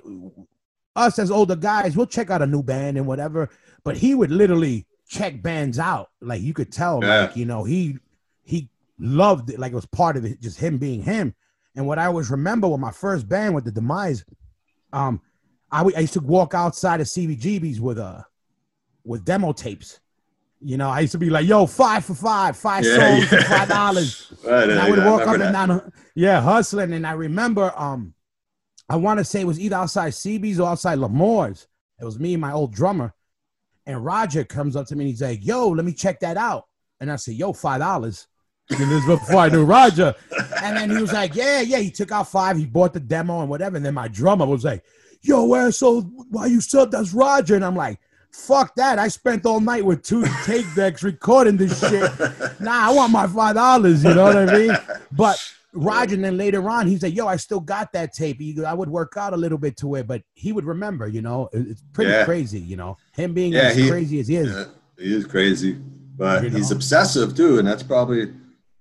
[0.96, 3.50] us as older guys, we'll check out a new band and whatever.
[3.84, 6.10] But he would literally check bands out.
[6.22, 7.22] Like you could tell, Yeah.
[7.22, 7.98] like you know he
[8.44, 11.36] he loved it like it was part of it just him being him
[11.76, 14.24] and what i always remember with my first band with the demise
[14.94, 15.20] um
[15.70, 18.22] i, w- I used to walk outside of cbgb's with uh
[19.04, 20.00] with demo tapes
[20.62, 23.36] you know i used to be like yo five for five five Yeah, songs for
[23.36, 23.44] yeah.
[23.44, 27.06] five dollars Right, and i would I walk up remember and down yeah hustling and
[27.06, 28.14] i remember um
[28.90, 31.68] i want to say it was either outside cb's or outside L'Amour's
[32.00, 33.14] it was me and my old drummer
[33.86, 36.66] and roger comes up to me and he's like yo let me check that out
[37.00, 38.28] and i said yo five dollars
[38.72, 40.16] and this before I knew Roger.
[40.64, 41.78] And then he was like, Yeah, yeah.
[41.78, 42.58] He took out five.
[42.58, 43.78] He bought the demo and whatever.
[43.78, 44.84] And then my drummer was like,
[45.22, 46.90] Yo, asshole, why you sub?
[46.90, 47.56] That's Roger.
[47.56, 48.00] And I'm like,
[48.36, 49.00] Fuck that.
[49.00, 52.12] I spent all night with two tape decks recording this shit.
[52.60, 54.04] Nah, I want my five dollars.
[54.04, 54.78] You know what I mean?
[55.12, 55.42] But
[55.74, 58.40] Roger, and then later on, he's like, Yo, I still got that tape.
[58.66, 61.50] I would work out a little bit to it, but he would remember, you know.
[61.54, 62.26] It's pretty Yeah.
[62.26, 62.98] crazy, you know.
[63.14, 64.50] Him being Yeah, as he- crazy as he is.
[64.54, 64.66] Yeah,
[65.00, 65.78] he is crazy,
[66.18, 68.32] but You he's obsessive too, and that's probably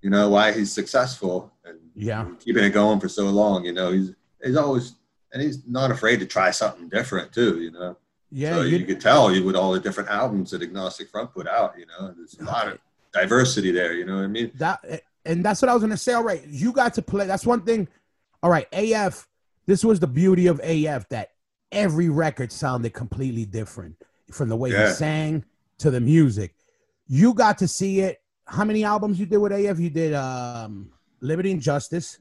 [0.03, 2.27] you know why he's successful and Yeah.
[2.39, 3.65] keeping it going for so long.
[3.65, 4.13] You know, he's
[4.45, 4.95] he's always
[5.33, 7.61] and he's not afraid to try something different too.
[7.61, 7.97] You know,
[8.37, 8.55] Yeah.
[8.57, 11.75] so you- could tell you with all the different albums that Agnostic Front put out.
[11.79, 12.79] You know, there's a lot of
[13.13, 13.93] diversity there.
[13.95, 14.51] You know what I mean?
[14.57, 14.85] that
[15.25, 16.13] and that's what I was gonna say.
[16.15, 17.27] All right, you got to play.
[17.27, 17.87] That's one thing.
[18.43, 19.27] All right, AF.
[19.67, 21.31] This was the beauty of AF that
[21.73, 23.97] every record sounded completely different
[24.31, 24.89] from the way Yeah.
[24.89, 25.45] he sang
[25.79, 26.55] to the music.
[27.07, 28.21] You got to see it.
[28.47, 29.79] How many albums you did with AF?
[29.79, 32.19] You did um Liberty and Justice,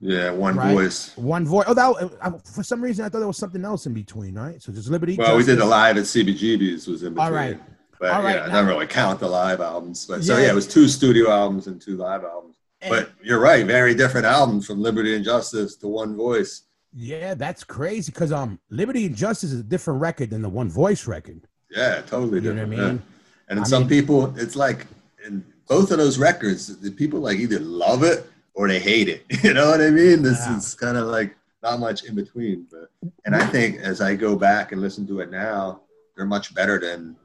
[0.00, 0.74] Yeah, one Right.
[0.74, 1.16] voice.
[1.16, 1.64] One Voice.
[1.68, 4.60] Oh, that uh, for some reason I thought there was something else in between, right?
[4.62, 5.16] So just Liberty.
[5.16, 7.26] Well, we did the live at CBGB's was in between.
[7.26, 7.58] All right.
[7.98, 10.04] But All right, yeah, I don't really count the live albums.
[10.06, 10.44] But so Yeah.
[10.44, 12.56] yeah, it was two studio albums and two live albums.
[12.82, 16.62] And- But you're right, very different albums from Liberty and Justice to One Voice.
[16.92, 20.68] yeah, that's crazy because um Liberty and Justice is a different record than the One
[20.68, 21.46] Voice record.
[21.70, 22.70] Yeah, totally You know different.
[22.70, 22.96] what I mean?
[22.96, 23.48] yeah.
[23.48, 24.86] And I some mean- people, it's like
[25.26, 29.24] in both of those records, the people like either love it or they hate it.
[29.44, 30.22] You know what I mean?
[30.22, 30.56] This Yeah.
[30.56, 32.66] is kind of like not much in between.
[32.70, 32.90] But
[33.24, 35.82] and I think as I go back and listen to it now,
[36.16, 37.16] they're much better than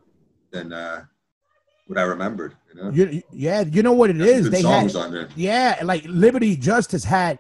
[0.52, 1.06] than uh,
[1.88, 2.56] what I remembered.
[2.70, 4.44] You know, You, yeah, you know what it is.
[4.46, 5.30] good They songs had on there.
[5.36, 7.40] yeah, like Liberty Justice had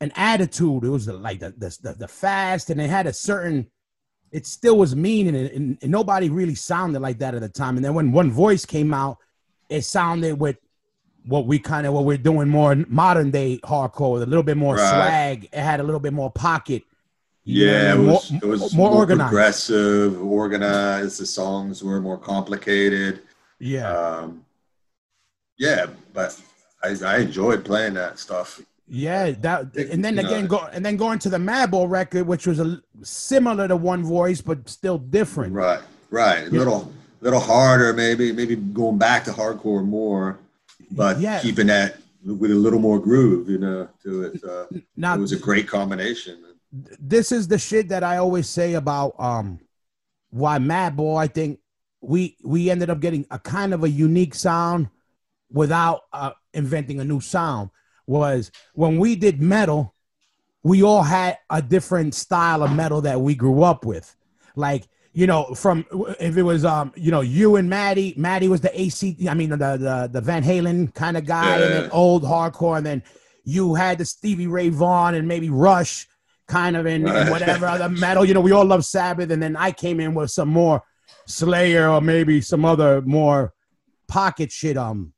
[0.00, 0.84] an attitude.
[0.84, 3.70] It was like the the, the, the fast, and they had a certain.
[4.32, 7.76] It still was mean, and, and, and nobody really sounded like that at the time.
[7.76, 9.18] And then when One Voice came out,
[9.70, 10.56] it sounded with
[11.26, 14.56] what we kind of what we're doing more modern day hardcore with a little bit
[14.56, 14.88] more Right.
[14.88, 15.44] swag.
[15.52, 16.82] It had a little bit more pocket.
[17.44, 19.28] You know Yeah, it was, more, it was more more, organized.
[19.30, 21.20] progressive, organized.
[21.20, 23.20] The songs were more complicated.
[23.58, 24.44] Yeah, Um,
[25.58, 26.38] yeah, but
[26.82, 28.60] I, I enjoyed playing that stuff.
[28.88, 32.60] Yeah, that and then again go and then going to the Madball record, which was
[32.60, 35.52] a similar to One Voice but still different.
[35.54, 36.42] Right, right.
[36.46, 36.58] A Yeah.
[36.58, 40.38] little, little harder, maybe, maybe going back to hardcore more,
[40.90, 41.40] but Yeah.
[41.40, 44.44] keeping that with a little more groove, you know, to it.
[44.44, 46.42] Uh, Now it was a great combination.
[46.98, 49.60] this is the shit that I always say about um
[50.30, 51.16] why Madball.
[51.18, 51.60] I think
[52.00, 54.88] we we ended up getting a kind of a unique sound
[55.50, 57.70] without uh, inventing a new sound.
[58.06, 59.94] Was when we did metal,
[60.62, 64.14] we all had a different style of metal that we grew up with.
[64.56, 64.84] Like
[65.16, 65.86] you know, from
[66.20, 69.16] if it was um you know you and Maddie, Maddie was the AC.
[69.30, 72.84] I mean the the, the Van Halen kind of guy, and then old hardcore, and
[72.84, 73.02] then
[73.42, 76.06] you had the Stevie Ray Vaughan and maybe Rush
[76.48, 78.26] kind of in, in whatever other metal.
[78.26, 80.82] You know, we all love Sabbath, and then I came in with some more
[81.24, 83.54] Slayer or maybe some other more
[84.08, 84.76] pocket shit.
[84.76, 85.14] Um,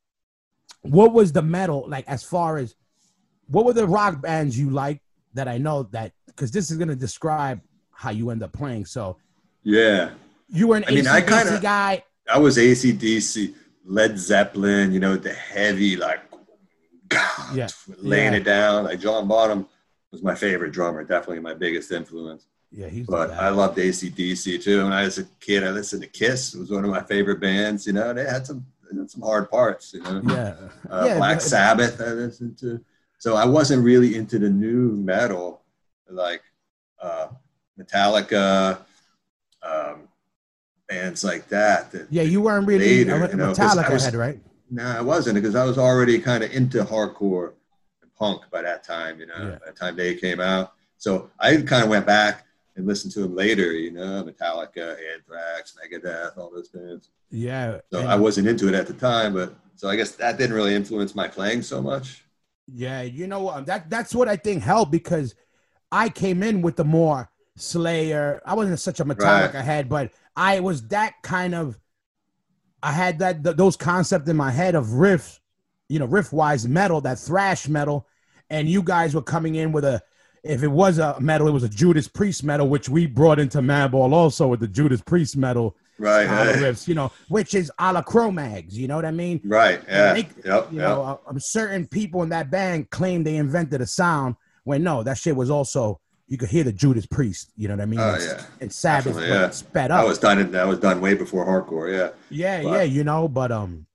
[0.82, 2.76] what was the metal like as far as
[3.48, 5.02] what were the rock bands you liked
[5.34, 8.84] that I know that because this is gonna describe how you end up playing.
[8.84, 9.16] So
[9.62, 10.10] Yeah,
[10.48, 12.04] you were an I mean, I kinda- guy.
[12.30, 16.20] I was ACDC, Led Zeppelin, you know, the heavy, like,
[17.08, 17.68] God, Yeah.
[17.96, 18.38] laying Yeah.
[18.40, 18.84] it down.
[18.84, 19.66] Like, John Bonham
[20.12, 22.44] was my favorite drummer, definitely my biggest influence.
[22.70, 24.84] Yeah, he's But I loved ACDC too.
[24.84, 26.54] When I was a kid, I listened to Kiss.
[26.54, 27.86] It was one of my favorite bands.
[27.86, 29.92] You know, they had some they had some hard parts.
[29.94, 30.54] You know, yeah,
[30.90, 32.00] uh, yeah, Black but- Sabbath.
[32.00, 32.80] I listened to.
[33.18, 35.62] So I wasn't really into the new metal,
[36.10, 36.42] like
[37.02, 37.28] uh,
[37.78, 38.78] Metallica,
[40.88, 41.90] bands like that.
[41.92, 44.40] that Yeah, you weren't really Later, a you know, Metallica was- head, right?
[44.70, 47.52] No, I wasn't because I was already kind of into hardcore
[48.02, 49.18] and punk by that time.
[49.20, 49.58] You know, Yeah.
[49.58, 52.44] by the time they came out, so I kind of went back
[52.76, 53.72] and listened to them later.
[53.72, 57.08] You know, Metallica, Anthrax, Megadeth, all those bands.
[57.30, 57.78] Yeah.
[57.90, 60.74] So I wasn't into it at the time, but so I guess that didn't really
[60.74, 62.24] influence my playing so much.
[62.66, 63.64] Yeah, you know what?
[63.64, 65.34] That that's what I think helped because
[65.90, 68.40] I came in with the more Slayer.
[68.44, 69.64] I wasn't such a Metallica Right.
[69.64, 71.78] head, but I was that kind of.
[72.82, 75.40] I had that th- those concept in my head of riff,
[75.88, 78.06] you know, riff wise metal, that thrash metal,
[78.50, 80.00] and you guys were coming in with a.
[80.44, 83.58] If it was a metal, it was a Judas Priest metal, which we brought into
[83.58, 87.92] Madball also with the Judas Priest metal Right, right, riffs, you know, which is a
[87.92, 89.40] la Cro-Mags, you know what I mean?
[89.44, 89.82] right.
[89.88, 90.88] Yeah, Make- yep, you yep.
[90.88, 95.18] know, uh, certain people in that band claim they invented a sound when no, that
[95.18, 97.50] shit was also you could hear the Judas Priest.
[97.56, 98.00] You know what I mean?
[98.00, 98.42] Oh, and, yeah.
[98.60, 99.50] and Sabbath but yeah.
[99.50, 100.06] sped up.
[100.06, 100.50] was done.
[100.52, 101.90] That was done way before hardcore.
[101.90, 102.10] Yeah.
[102.30, 103.86] yeah, but- yeah, you know, but um,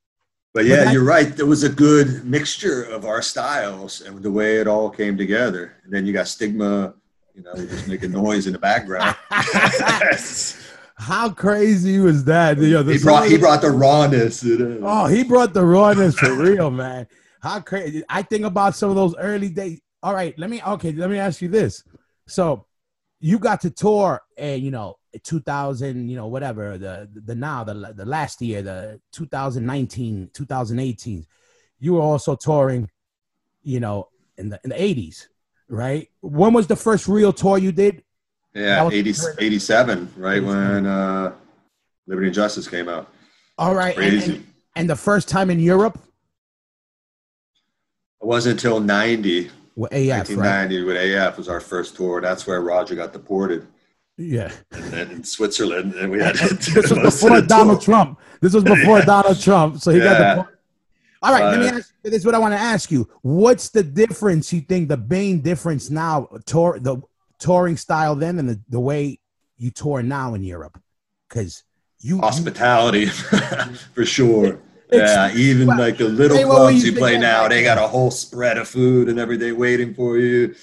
[0.53, 1.35] But yeah, that- you're right.
[1.35, 5.75] There was a good mixture of our styles and the way it all came together.
[5.83, 6.95] And then you got stigma,
[7.35, 9.15] you know, just making noise in the background.
[10.95, 12.57] how crazy was that?
[12.57, 14.43] You know, he brought he brought the rawness.
[14.45, 17.07] Oh, he brought the rawness for real, man.
[17.41, 18.03] How crazy!
[18.07, 19.81] I think about some of those early days.
[20.01, 21.83] All right, let me okay, let me ask you this.
[22.27, 22.65] So,
[23.19, 27.93] you got to tour, and you know, 2000, you know, whatever the the now the
[27.95, 31.25] the last year, the 2019, 2018.
[31.79, 32.89] You were also touring,
[33.61, 35.27] you know, in the in the 80s,
[35.69, 36.09] right?
[36.21, 38.03] When was the first real tour you did?
[38.53, 41.33] Yeah, was- 80, 87, right when uh,
[42.07, 43.11] Liberty and Justice came out.
[43.57, 44.35] All right, and, Crazy.
[44.35, 45.97] and, and the first time in Europe,
[48.21, 50.37] It wasn't until 90, with AF, right?
[50.37, 52.21] 1990 with AF was our first tour.
[52.21, 53.67] That's where Roger got deported.
[54.17, 54.51] Yeah.
[54.71, 57.93] And then in Switzerland, and we had this was do most of before Donald tour.
[57.95, 58.19] Trump.
[58.41, 59.79] This was before Donald Trump.
[59.79, 60.35] So he got Yeah.
[60.35, 60.47] the.
[61.23, 61.93] All right, let me Uh, ask.
[62.03, 63.09] This is what I want to ask you.
[63.21, 64.51] What's the difference?
[64.53, 67.01] You think the main difference now, tour the
[67.39, 69.19] touring style then, and the, the way
[69.57, 70.79] you tour now in Europe?
[71.29, 71.63] Because
[72.01, 73.05] you, you hospitality
[73.95, 74.59] for sure.
[74.93, 77.77] Yeah, even well, like the little hey, what were clubs you play now, they got
[77.77, 80.55] a whole spread of food and everything waiting for you,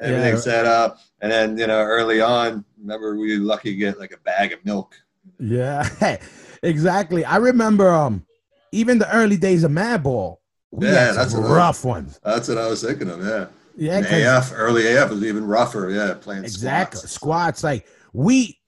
[0.00, 0.40] everything Yeah.
[0.40, 0.98] set up.
[1.20, 4.52] And then you know, early on, remember we were lucky to get like a bag
[4.52, 4.94] of milk.
[5.40, 5.88] yeah,
[6.62, 7.24] exactly.
[7.24, 8.24] I remember um
[8.72, 10.36] even the early days of Madball.
[10.70, 12.20] We Yeah, that's I- rough ones.
[12.22, 13.24] That's what I was thinking of.
[13.24, 13.46] Yeah,
[13.76, 15.88] Yeah, AF early AF was even rougher.
[15.90, 16.98] Yeah, playing Exactly.
[16.98, 17.12] squats.
[17.14, 17.64] Squats.
[17.64, 18.58] Like we,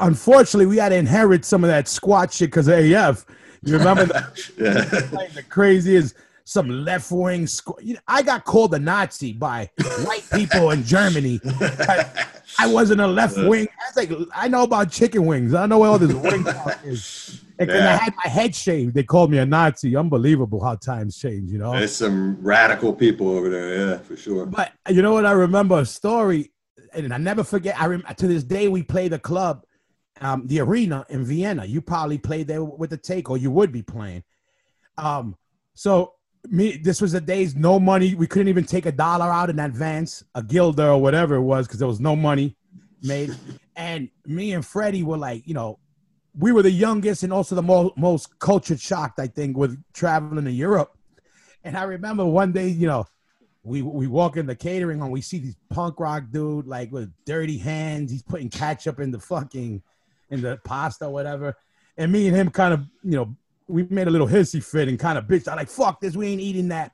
[0.00, 3.26] unfortunately, we had to inherit some of that squat shit because AF.
[3.62, 4.52] You remember the,
[5.10, 7.82] yeah, like, the craziest, some left wing squat.
[7.84, 9.70] You know, I got called a Nazi by
[10.04, 11.40] white people in Germany.
[11.44, 12.26] I,
[12.58, 13.68] I wasn't a left wing.
[13.68, 15.52] I was like, I know about chicken wings.
[15.54, 17.42] I know where all this wing talk is.
[17.58, 18.94] And 'cause I had my head shaved.
[18.94, 19.96] They called me a Nazi.
[19.96, 21.72] Unbelievable how times change, you know?
[21.72, 23.76] there's some radical people over there.
[23.88, 24.46] Yeah, for sure.
[24.46, 25.26] But you know what?
[25.26, 26.52] I remember a story,
[26.94, 27.78] and I never forget.
[27.80, 29.64] I rem- to this day we play the club,
[30.20, 31.64] um, the arena in Vienna.
[31.64, 34.24] You probably played there with the take, or you would be playing.
[34.96, 35.36] Um,
[35.74, 36.14] so
[36.48, 38.14] me, this was the days no money.
[38.14, 41.66] We couldn't even take a dollar out in advance, a guilder or whatever it was,
[41.66, 42.56] because there was no money
[43.02, 43.34] made.
[43.76, 45.78] And me and Freddie were like, you know,
[46.36, 50.44] we were the youngest and also the mo- most cultured shocked, I think, with traveling
[50.44, 50.96] to Europe.
[51.64, 53.06] And I remember one day, you know,
[53.64, 57.12] we we walk in the catering and we see these punk rock dude like with
[57.26, 58.10] dirty hands.
[58.10, 59.82] He's putting ketchup in the fucking
[60.30, 61.54] in the pasta, or whatever.
[61.96, 63.36] And me and him kind of, you know,
[63.66, 65.48] we made a little hissy fit and kind of bitched.
[65.48, 66.92] I like, fuck this, we ain't eating that.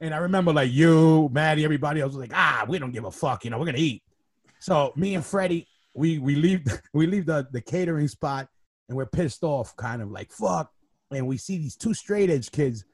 [0.00, 3.10] And I remember like you, Maddie, everybody else was like, ah, we don't give a
[3.10, 4.02] fuck, you know, we're gonna eat.
[4.60, 8.48] So me and Freddie, we we leave we leave the, the catering spot
[8.88, 10.70] and we're pissed off, kind of like fuck.
[11.10, 12.84] And we see these two straight edge kids.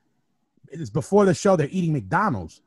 [0.69, 2.62] It's before the show, they're eating McDonald's.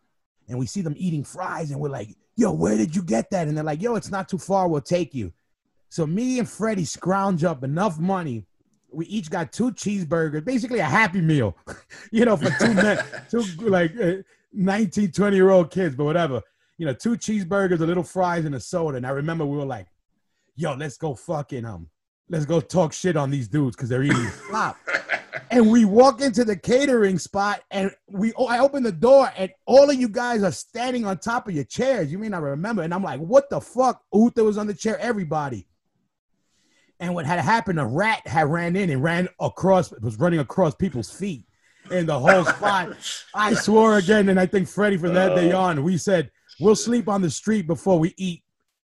[0.49, 3.47] And we see them eating fries, and we're like, yo, where did you get that?
[3.47, 5.32] And they're like, yo, it's not too far, we'll take you.
[5.93, 8.47] So me and Freddie scrounge up enough money.
[8.91, 11.56] We each got two cheeseburgers, basically a happy meal,
[12.12, 12.97] you know, for two men,
[13.29, 14.13] two like uh,
[14.53, 16.41] 19, 20 year old kids, but whatever.
[16.79, 18.97] You know, two cheeseburgers, a little fries, and a soda.
[18.97, 19.86] And I remember we were like,
[20.56, 21.88] yo, let's go fucking um,
[22.27, 24.77] let's go talk shit on these dudes because they're eating flop.
[25.51, 29.51] And we walk into the catering spot, and we oh, I open the door, and
[29.67, 32.12] all of you guys are standing on top of your chairs.
[32.12, 34.97] You may not remember, and I'm like, "What the fuck?" Uther was on the chair.
[34.97, 35.67] Everybody.
[37.04, 37.82] And what had happened?
[37.82, 41.46] A rat had ran in and ran across, was running across people's feet
[41.92, 42.96] in the whole spot.
[43.36, 47.10] I swore again, and I think Freddie from that day on, we said we'll sleep
[47.10, 48.42] on the street before we eat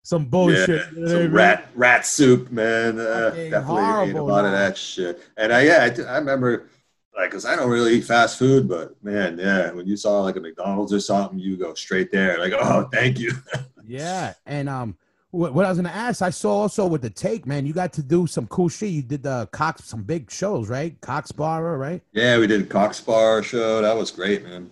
[0.03, 0.89] some bullshit.
[0.93, 2.99] Yeah, some rat rat soup, man.
[2.99, 5.21] Uh, definitely ate a horrible, lot of that shit.
[5.37, 6.69] And I yeah, I, I remember
[7.17, 10.35] like because I don't really eat fast food, but man, yeah, when you saw like
[10.35, 13.33] a McDonald's or something, you go straight there, like oh, thank you.
[13.87, 14.97] Yeah, and um,
[15.31, 17.93] what, what I was gonna ask, I saw also with the take, man, you got
[17.95, 18.91] to do some cool shit.
[18.91, 21.01] You did the Cox, some big shows, right?
[21.01, 22.03] Cock Sparrer, right?
[22.13, 23.81] yeah, we did Cock Sparrer show.
[23.83, 24.71] That was great, man.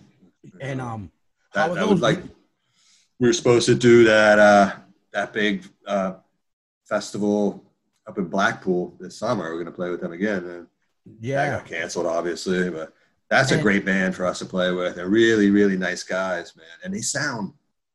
[0.61, 1.11] And um,
[1.53, 2.19] that, that was like
[3.19, 4.71] we were supposed to do that uh
[5.11, 6.13] that big uh
[6.85, 7.63] festival
[8.07, 9.53] up in Blackpool this summer.
[9.53, 10.43] We're gonna play with them again.
[10.45, 10.67] And
[11.05, 12.93] that yeah, got canceled, obviously, but
[13.29, 14.95] that's a great band for us to play with.
[14.95, 17.53] They're really, really nice guys, man, and they sound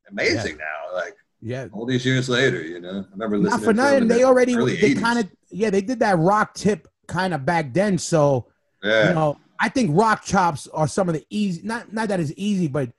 [0.09, 0.95] amazing now.
[0.95, 1.15] Like
[1.45, 1.67] yeah.
[1.71, 3.05] all these years later, you know.
[3.07, 3.59] I remember Not listening.
[3.65, 4.01] for to them nothing.
[4.01, 7.45] in They the already they kind of yeah they did that rock tip kind of
[7.45, 7.97] back then.
[7.97, 8.47] So
[8.83, 11.61] yeah, you know, I think rock chops are some of the easy.
[11.63, 12.89] Not not that it's easy, but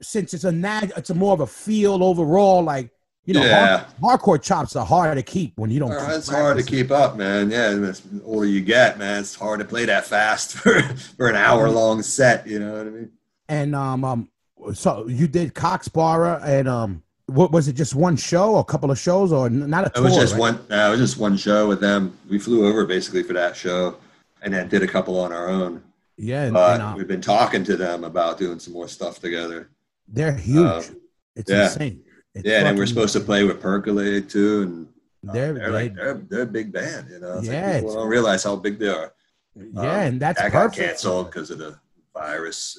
[0.00, 2.62] since it's a nag, it's a more of a feel overall.
[2.62, 2.90] Like
[3.24, 3.84] you know, Yeah.
[4.00, 5.90] hard- hardcore chops are hard to keep when you don't.
[5.96, 7.50] Keep it's hard to keep up, man.
[7.52, 10.82] Yeah, the older you get, man, it's hard to play that fast for,
[11.16, 12.46] for an hour long set.
[12.48, 13.10] You know what I mean?
[13.48, 14.28] And um um,
[14.74, 17.02] so you did Cock Sparrer and um,
[17.34, 17.74] what was it?
[17.74, 20.40] Just one show, or a couple of shows, or not a It was just right?
[20.40, 20.60] one.
[20.70, 22.16] No, it was just one show with them.
[22.28, 23.96] We flew over basically for that show,
[24.42, 25.82] and then did a couple on our own.
[26.16, 29.18] Yeah, and, But and, uh, we've been talking to them about doing some more stuff
[29.18, 29.70] together.
[30.08, 30.66] they're huge.
[30.90, 30.96] um,
[31.34, 31.64] it's yeah.
[31.64, 32.02] insane.
[32.34, 34.88] It's yeah, and we're supposed to play with Perkele too, and
[35.28, 37.08] uh, They're- they're, like they- they're they're a big band.
[37.10, 39.12] You know, It's like Yeah, people it's- don't realize how big they are.
[39.54, 41.78] Yeah, Um, and that's that got canceled because of the
[42.14, 42.78] virus.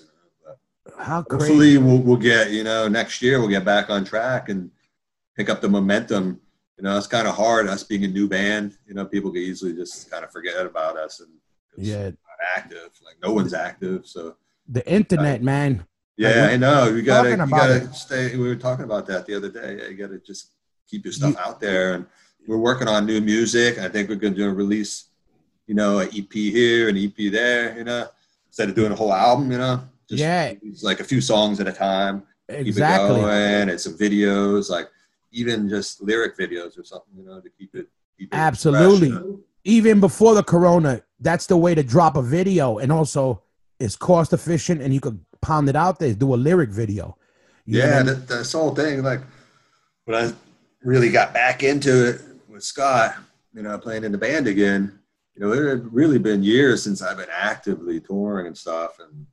[0.98, 1.46] You How crazy!
[1.46, 4.70] Hopefully, we'll we'll get you know next year we'll get back on track and
[5.36, 6.40] pick up the momentum.
[6.78, 8.78] You know, it's kind of hard us being a new band.
[8.88, 11.30] You know, people can easily just kind of forget about us and
[11.78, 12.12] Yeah,
[12.56, 12.90] active.
[13.04, 14.36] Like no one's active, so.
[14.68, 15.86] the internet, man.
[16.18, 16.88] Yeah, Like, I know.
[16.88, 18.36] You gotta, you gotta stay.
[18.38, 19.90] We were talking about that the other day.
[19.90, 20.52] You gotta just
[20.88, 21.96] keep your stuff out there.
[21.96, 22.06] And
[22.48, 23.80] we're working on new music.
[23.80, 25.06] I think we're gonna do a release,
[25.66, 27.76] you know, an EP here, an EP there.
[27.78, 28.08] You know,
[28.48, 29.52] instead of doing a whole album.
[29.52, 29.82] You know,
[30.18, 30.54] just Yeah.
[30.82, 32.24] like a few songs at a time.
[32.50, 33.22] Exactly.
[33.22, 34.88] going, and some videos, like
[35.32, 37.14] even just lyric videos or something.
[37.18, 37.88] You know, to keep it.
[38.20, 39.10] Keep it Absolutely.
[39.12, 39.40] fresh, you know?
[39.66, 43.42] Even before the corona, that's the way to drop a video, and also
[43.80, 46.14] it's cost efficient, and you could pound it out there.
[46.14, 47.18] Do a lyric video.
[47.66, 48.06] You yeah, I mean?
[48.08, 49.22] that, this whole thing, like
[50.06, 50.34] when I
[50.84, 53.16] really got back into it with Scott,
[53.54, 55.00] you know, playing in the band again,
[55.36, 59.00] you know, it had really been years since I've been actively touring and stuff.
[59.00, 59.26] And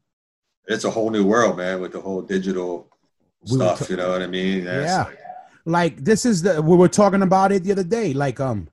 [0.70, 2.88] it's a whole new world, man, with the whole digital
[3.42, 4.66] We stuff, ta- you know what I mean?
[4.66, 5.04] It's Yeah.
[5.04, 5.16] like-
[5.66, 8.12] like this is the we were talking about it the other day.
[8.14, 8.68] Like um,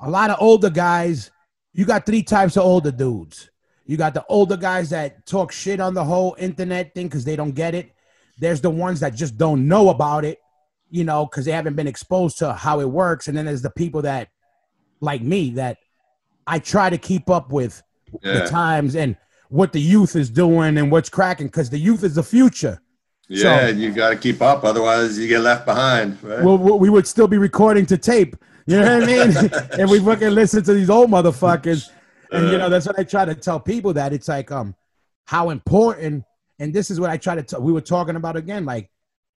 [0.00, 1.30] a lot of older guys.
[1.74, 3.50] You got three types of older dudes.
[3.84, 7.36] You got the older guys that talk shit on the whole internet thing because they
[7.36, 7.92] don't get it.
[8.38, 10.38] There's the ones that just don't know about it,
[10.90, 13.28] you know, because they haven't been exposed to how it works.
[13.28, 14.28] And then there's the people that,
[15.00, 15.76] like me, that
[16.46, 17.82] I try to keep up with
[18.22, 19.16] the times and
[19.54, 22.80] what the youth is doing and what's cracking because the youth is the future.
[23.28, 24.64] Yeah, you got to keep up.
[24.64, 26.20] Otherwise, you get left behind.
[26.24, 26.42] Right?
[26.42, 28.34] well, we we would still be recording to tape.
[28.66, 29.50] You know what I mean?
[29.78, 31.88] and we fucking listen to these old motherfuckers.
[32.32, 34.74] And you know, that's what I try to tell people that it's like um
[35.24, 36.24] how important,
[36.58, 38.90] and this is what I try to tell we were talking about again, like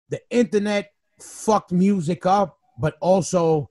[0.10, 3.70] the internet fucked music up, but also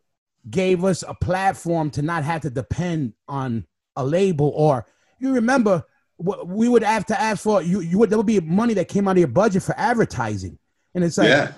[0.48, 4.86] gave us a platform to not have to depend on a label or
[5.18, 5.82] you remember
[6.16, 8.88] what we would have to ask for you you would there would be money that
[8.88, 10.58] came out of your budget for advertising.
[10.94, 11.52] And it's like yeah.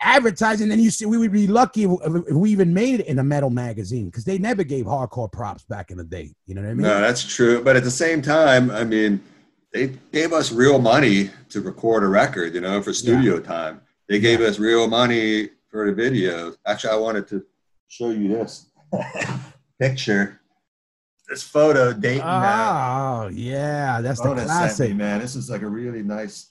[0.00, 3.18] advertising, then you see we would be lucky if, if we even made it in
[3.18, 6.34] a metal magazine because they never gave hardcore props back in the day.
[6.46, 6.82] You know what I mean?
[6.82, 7.62] No, that's true.
[7.62, 9.20] But at the same time, I mean,
[9.72, 13.82] they gave us real money to record a record, you know, for studio time.
[14.08, 16.56] They gave us real money for the videos.
[16.66, 17.44] Actually, I wanted to
[17.88, 18.70] show you this
[19.80, 20.40] picture,
[21.28, 23.24] this photo dating now.
[23.24, 24.96] Oh yeah, that's the sent me, classic.
[24.96, 25.20] man.
[25.20, 26.50] This is like a really nice,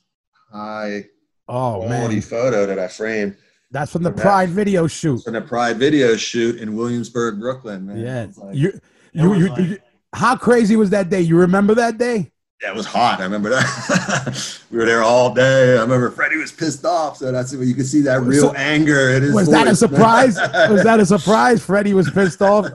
[0.52, 1.06] high
[1.50, 3.36] Oh quality man, photo that I framed
[3.72, 4.22] that's from the Yeah.
[4.22, 5.24] Pride video shoot.
[5.24, 7.86] from the Pride video shoot in Williamsburg, Brooklyn.
[7.88, 7.98] Man.
[7.98, 8.80] Yeah, like- you,
[9.14, 9.78] you, you, like- you-
[10.14, 11.22] how crazy was that day?
[11.22, 12.32] You remember that day?
[12.62, 13.20] Yeah, it was hot.
[13.20, 14.60] I remember that.
[14.72, 15.78] we were there all day.
[15.78, 19.12] I remember Freddie was pissed off, so that's you could see that real So- anger
[19.12, 20.38] in his Was that a surprise?
[20.70, 21.64] was that a surprise?
[21.64, 22.66] Freddie was pissed off.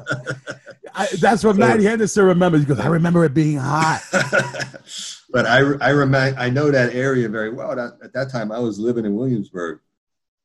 [0.94, 2.60] I, that's what Matty Henderson remembers.
[2.60, 4.02] He goes, "I remember it being hot."
[5.30, 7.74] but I I remember I know that area very well.
[7.74, 9.80] That, at that time, I was living in Williamsburg,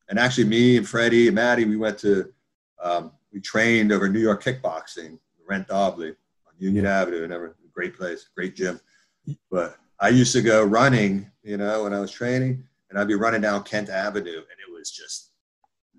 [0.10, 2.32] and actually, me and Freddie and Maddie, we went to
[2.82, 7.28] um, we trained over New York kickboxing, Rent Dobley on Union Avenue.
[7.28, 8.80] Never great place, great gym.
[9.52, 13.16] But I used to go running, you know, when I was training, and I'd be
[13.16, 14.36] running down Kent Avenue, and
[14.68, 15.32] it was just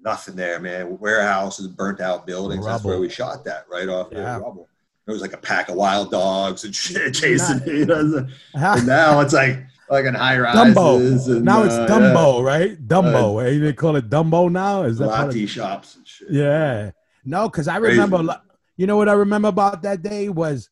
[0.03, 0.99] nothing there, man.
[0.99, 2.65] Warehouses, burnt out buildings.
[2.65, 4.39] That's where we shot that, right off Yeah.
[4.39, 4.69] the rubble.
[5.07, 7.79] There was like a pack of wild dogs and shit chasing me.
[7.81, 9.59] you know, And now it's like
[9.89, 10.75] fucking high rises.
[10.75, 11.37] Dumbo.
[11.37, 12.79] And, now it's uh, Dumbo, right?
[12.87, 13.43] Dumbo.
[13.45, 14.83] Eh, they call it Dumbo now.
[14.85, 16.29] Is Yeah, that latte shops and shit.
[16.31, 16.91] Yeah.
[17.25, 18.23] No, because I remember.
[18.77, 20.71] You know what I remember about that day was,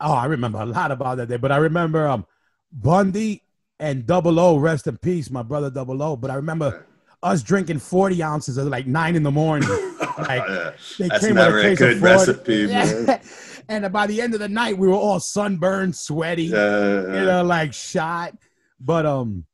[0.00, 1.36] oh, I remember a lot about that day.
[1.36, 2.26] But I remember um
[2.72, 3.42] Bundy
[3.78, 6.16] and Double O, rest in peace, my brother Double O.
[6.16, 6.86] But I remember
[7.22, 9.68] us drinking forty ounces at like nine in the morning.
[10.18, 10.72] Like, Yeah.
[10.98, 12.12] They That's came with never a a case good of 40.
[12.12, 13.20] recipe, man.
[13.70, 17.42] And by the end of the night, we were all sunburned, sweaty, Yeah, you know,
[17.44, 18.36] like shot.
[18.80, 19.46] But um,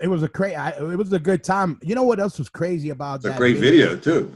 [0.00, 0.54] it was a crazy.
[0.56, 1.78] It was a good time.
[1.82, 3.38] You know what else was crazy about it's a that?
[3.38, 4.32] great video too.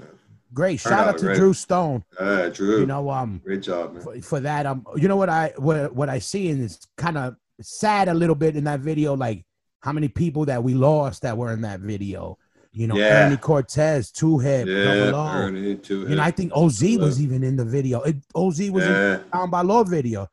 [0.55, 0.81] Great.
[0.81, 1.35] Shout out out to.
[1.35, 2.05] Drew Stone.
[2.19, 4.03] Uh, Drew, You know, um, great job, man.
[4.03, 4.67] for, for that.
[4.67, 8.15] Um, you know what I what what I see and it's kind of sad a
[8.15, 9.45] little bit in that video, like
[9.81, 12.39] how many people that we lost that were in that video.
[12.73, 13.27] You know, Yeah.
[13.27, 15.29] Ernie Cortez, Two Hip, Yeah, Double O.
[15.29, 16.07] Ernie, too.
[16.09, 18.01] You know, I think OZ was even in the video.
[18.03, 20.29] It, OZ was in the Down by Law video.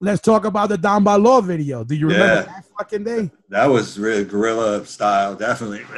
[0.00, 1.84] Let's talk about the Down by Law video.
[1.84, 2.42] Do you remember Yeah.
[2.42, 3.30] that fucking day?
[3.48, 5.82] That was really guerrilla style, definitely.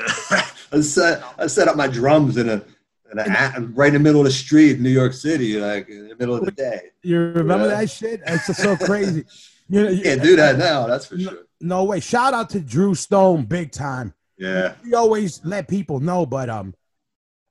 [0.72, 2.62] I set I set up my drums in a,
[3.12, 6.08] in a right in the middle of the street in New York City, like in
[6.08, 6.90] the middle of the day.
[7.02, 7.80] You remember Yeah.
[7.80, 8.20] that shit?
[8.26, 9.24] It's just so crazy.
[9.68, 11.30] You know, You can't do that now, that's for No.
[11.30, 11.38] sure.
[11.60, 12.00] no way.
[12.00, 14.14] Shout out to Drew Stone, big time.
[14.36, 16.74] Yeah, we always let people know, but um,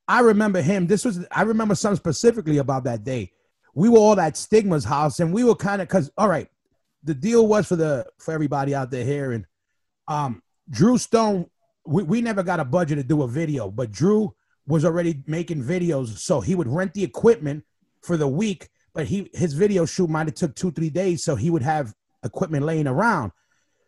[0.07, 0.85] I remember him.
[0.85, 3.31] This was I remember something specifically about that day.
[3.73, 6.49] We were all at Stigma's house, and we were kind of because all right,
[7.03, 9.45] the deal was for the for everybody out there hearing.
[10.09, 11.49] Um, Drew Stone,
[11.85, 14.33] we, we never got a budget to do a video, but Drew
[14.67, 17.63] was already making videos, so he would rent the equipment
[18.01, 18.69] for the week.
[18.93, 21.93] But he his video shoot might have took two three days, so he would have
[22.23, 23.31] equipment laying around.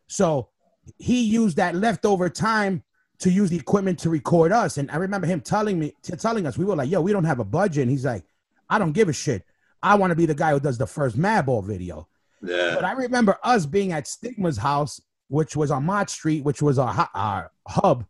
[0.07, 0.49] So
[0.97, 2.83] he used that leftover time
[3.19, 4.77] to use the equipment to record us.
[4.77, 7.39] And I remember him telling me, telling us, we were like, yo, we don't have
[7.39, 7.83] a budget.
[7.83, 8.23] And he's like,
[8.69, 9.43] I don't give a shit.
[9.81, 12.07] I want to be the guy who does the first Madball video.
[12.43, 16.61] yeah, But I remember us being at Stigma's house, which was on Mott Street, which
[16.61, 18.05] was our, our hub.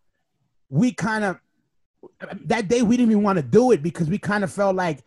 [0.69, 1.39] We kind of,
[2.45, 5.03] that day we didn't even want to do it because we kind of felt like,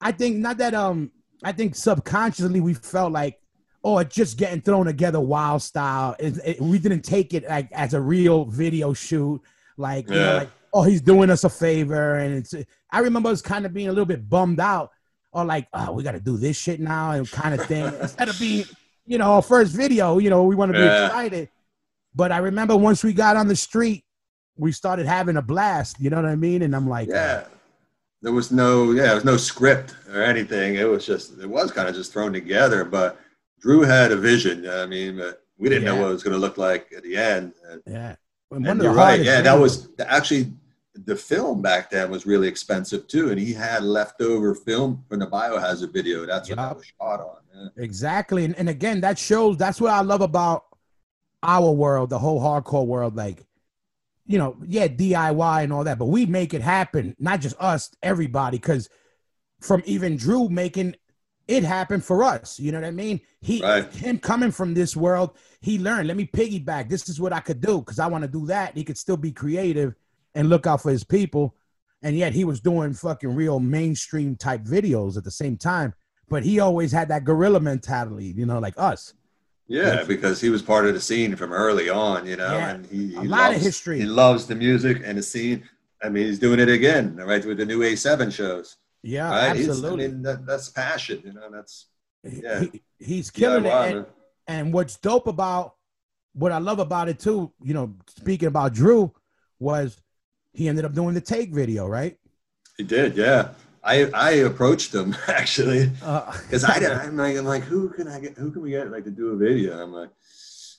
[0.00, 1.10] I think not that, um,
[1.44, 3.38] I think subconsciously we felt like,
[3.84, 6.14] oh, it's just getting thrown together wild style.
[6.18, 9.40] It, it- we didn't take it like as a real video shoot,
[9.76, 12.54] like you know, like oh, he's doing us a favor, and it's.
[12.90, 14.90] I remember us kind of being a little bit bummed out,
[15.32, 17.84] or like, oh, we got to do this shit now, and kind of thing.
[18.00, 18.64] Instead of being,
[19.06, 21.06] you know, our first video, you know, we want to be Yeah.
[21.06, 21.48] excited.
[22.14, 24.04] But I remember once we got on the street,
[24.56, 26.00] we started having a blast.
[26.00, 26.62] You know what I mean?
[26.62, 27.44] And I'm like, yeah.
[28.20, 30.76] There was no, yeah, there was no script or anything.
[30.76, 32.84] It was just, it was kind of just thrown together.
[32.84, 33.18] But
[33.60, 34.68] Drew had a vision.
[34.68, 35.20] I mean,
[35.58, 37.52] we didn't know what it was going to look like at the end.
[37.86, 38.14] Yeah.
[38.50, 39.20] And you're right.
[39.20, 40.52] Yeah, that was actually
[40.94, 45.26] the film back then was really expensive too, and he had leftover film from the
[45.26, 46.26] biohazard video.
[46.26, 46.68] That's what Yup.
[46.68, 47.36] that was shot on.
[47.54, 47.82] Yeah.
[47.82, 48.44] Exactly.
[48.44, 50.64] And, and again, that shows that's what I love about
[51.42, 53.16] our world, the whole hardcore world.
[53.16, 53.44] Like,
[54.26, 57.90] you know, yeah, DIY and all that, but we make it happen, not just us,
[58.02, 58.58] everybody.
[58.58, 58.88] Because
[59.60, 60.96] from even Drew making
[61.48, 63.20] it happen for us, you know what I mean?
[63.40, 63.92] He, Right.
[63.92, 66.88] him coming from this world, he learned, let me piggyback.
[66.88, 68.76] This is what I could do because I want to do that.
[68.76, 69.94] He could still be creative
[70.34, 71.56] and look out for his people.
[72.02, 75.94] And yet he was doing fucking real mainstream type videos at the same time
[76.32, 79.12] but he always had that gorilla mentality, you know, like us.
[79.68, 82.70] Yeah, because he was part of the scene from early on, you know, Yeah.
[82.70, 84.00] and he, he A lot of history.
[84.00, 85.62] He loves the music and the scene.
[86.02, 89.50] I mean, he's doing it again, right, with the new A7 shows, Yeah, right?
[89.56, 90.04] Absolutely.
[90.04, 91.48] I mean, that, that's passion, you know.
[91.50, 91.86] That's
[92.24, 92.60] yeah.
[92.60, 93.96] He- he's killing DIY, it.
[93.96, 94.06] And,
[94.48, 95.76] and what's dope about
[96.34, 99.12] what I love about it too, you know, speaking about Drew,
[99.60, 99.96] was
[100.52, 102.18] he ended up doing the take video, right?
[102.76, 103.50] He did, yeah.
[103.84, 106.90] I I approached him actually Uh, because I did.
[107.04, 108.36] I'm like, I'm like, who can I get?
[108.38, 109.82] Who can we get like to do a video?
[109.82, 110.10] I'm like,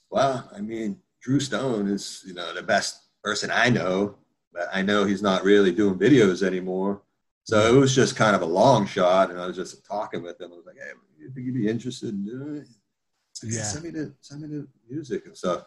[0.10, 4.16] well, I mean, Drew Stone is you know the best person I know,
[4.54, 7.01] but I know he's not really doing videos anymore.
[7.45, 10.39] So it was just kind of a long shot, and I was just talking with
[10.39, 10.51] him.
[10.54, 12.68] I was like, hey, you think you'd be interested in doing it?
[13.43, 13.64] Like, yeah.
[13.64, 15.66] Send me the send me the music and stuff.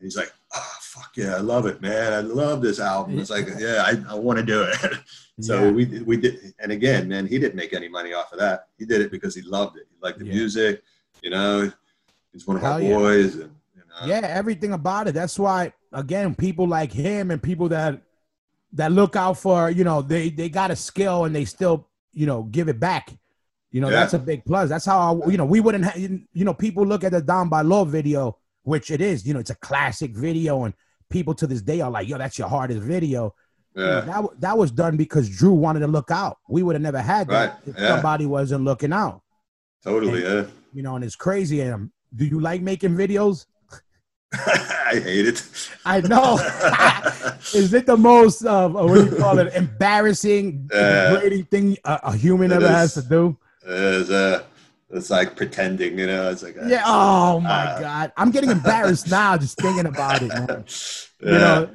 [0.00, 2.14] And he's like, oh fuck yeah, I love it, man.
[2.14, 3.18] I love this album.
[3.18, 4.76] It's like, yeah, I, I want to do it.
[5.42, 5.70] So yeah.
[5.70, 8.66] we we did, and again, man, he didn't make any money off of that.
[8.78, 9.86] He did it because he loved it.
[9.90, 10.34] He liked the Yeah.
[10.34, 10.82] music,
[11.22, 11.72] you know.
[12.30, 12.94] He's one of our yeah.
[12.94, 15.14] boys, and you know, yeah, everything about it.
[15.14, 18.02] That's why, again, people like him and people that
[18.74, 22.26] that look out for, you know, they they got a skill and they still, you
[22.26, 23.10] know, give it back.
[23.70, 24.68] You know, that's a big plus.
[24.68, 27.48] That's how I, you know, we wouldn't have, you know, people look at the Down
[27.48, 30.74] by Law video, which it is, you know, it's a classic video, and
[31.08, 33.34] people to this day are like, yo, that's your hardest video.
[33.74, 34.00] you know, Yeah.
[34.00, 36.38] that that was done because Drew wanted to look out.
[36.48, 37.88] We would have never had that Right, if yeah.
[37.94, 39.22] somebody wasn't looking out.
[39.84, 40.22] Totally.
[40.22, 40.44] Yeah.
[40.72, 41.60] You know, and it's crazy.
[41.62, 43.46] And um, do you like making videos?
[44.32, 45.42] I hate it.
[45.84, 46.34] I know.
[47.54, 49.52] Is it the most uh, what do you call it?
[49.64, 51.10] Embarrassing, Yeah.
[51.14, 53.36] degrading thing a, a human It ever has to do?
[53.66, 54.42] It's, uh,
[54.92, 56.30] it's like pretending, you know.
[56.30, 56.82] It's like uh, Yeah.
[56.86, 60.64] Oh my Uh, god, I'm getting embarrassed now just thinking about it, man.
[61.20, 61.38] You Yeah.
[61.38, 61.70] know,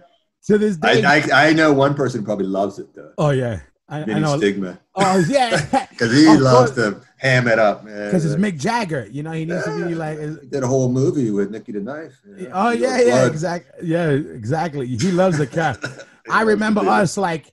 [0.47, 1.03] to this I, day.
[1.31, 3.13] I I know one person probably loves it though.
[3.17, 4.37] oh yeah, I, I know.
[4.37, 4.79] Stigma.
[4.95, 6.93] Oh yeah, Because he Of loves course.
[6.93, 8.05] to ham it up, man.
[8.07, 9.07] because it's Mick Jagger.
[9.11, 10.17] You know, he needs to be like.
[10.49, 12.13] Did a whole movie with Nicky the Knife.
[12.37, 13.31] you know, Oh yeah, yeah, Blood.
[13.31, 13.87] exactly.
[13.87, 14.87] Yeah, exactly.
[14.87, 15.77] He loves the cat.
[16.29, 17.51] I remember us like,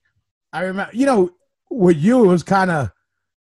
[0.52, 1.30] I remember, you know,
[1.70, 2.90] with you it was kind of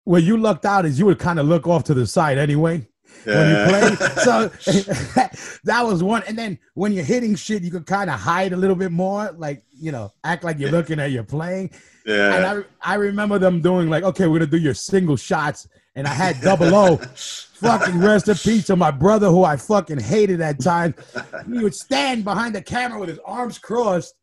[0.05, 2.87] where you lucked out is you would kind of look off to the side anyway
[3.27, 3.35] it.
[3.35, 4.09] when you play.
[4.23, 4.49] So
[5.65, 6.23] that was one.
[6.27, 9.33] And then when you're hitting shit, you could kind of hide a little bit more,
[9.37, 11.71] like you know, act like you're looking at your playing.
[12.07, 12.35] Yeah.
[12.35, 12.65] And.
[12.83, 16.15] I I remember them doing like, okay, we're gonna do your single shots, and I
[16.15, 16.97] had double O.
[17.65, 20.97] fucking rest in peace to my brother who I fucking hated at times.
[21.51, 24.15] He would stand behind the camera with his arms crossed,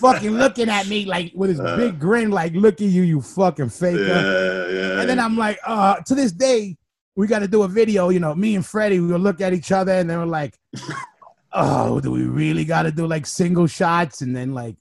[0.00, 1.76] fucking looking at me like with his Uh.
[1.76, 3.98] big grin, like, look at you, you fucking faker.
[3.98, 5.00] yeah, yeah.
[5.00, 6.76] And then I'm like, uh, to this day,
[7.16, 8.08] we got to do a video.
[8.10, 10.54] You know, me and Freddie, we would look at each other and then we're like,
[11.52, 14.22] oh, do we really got to do like single shots?
[14.22, 14.76] And then like,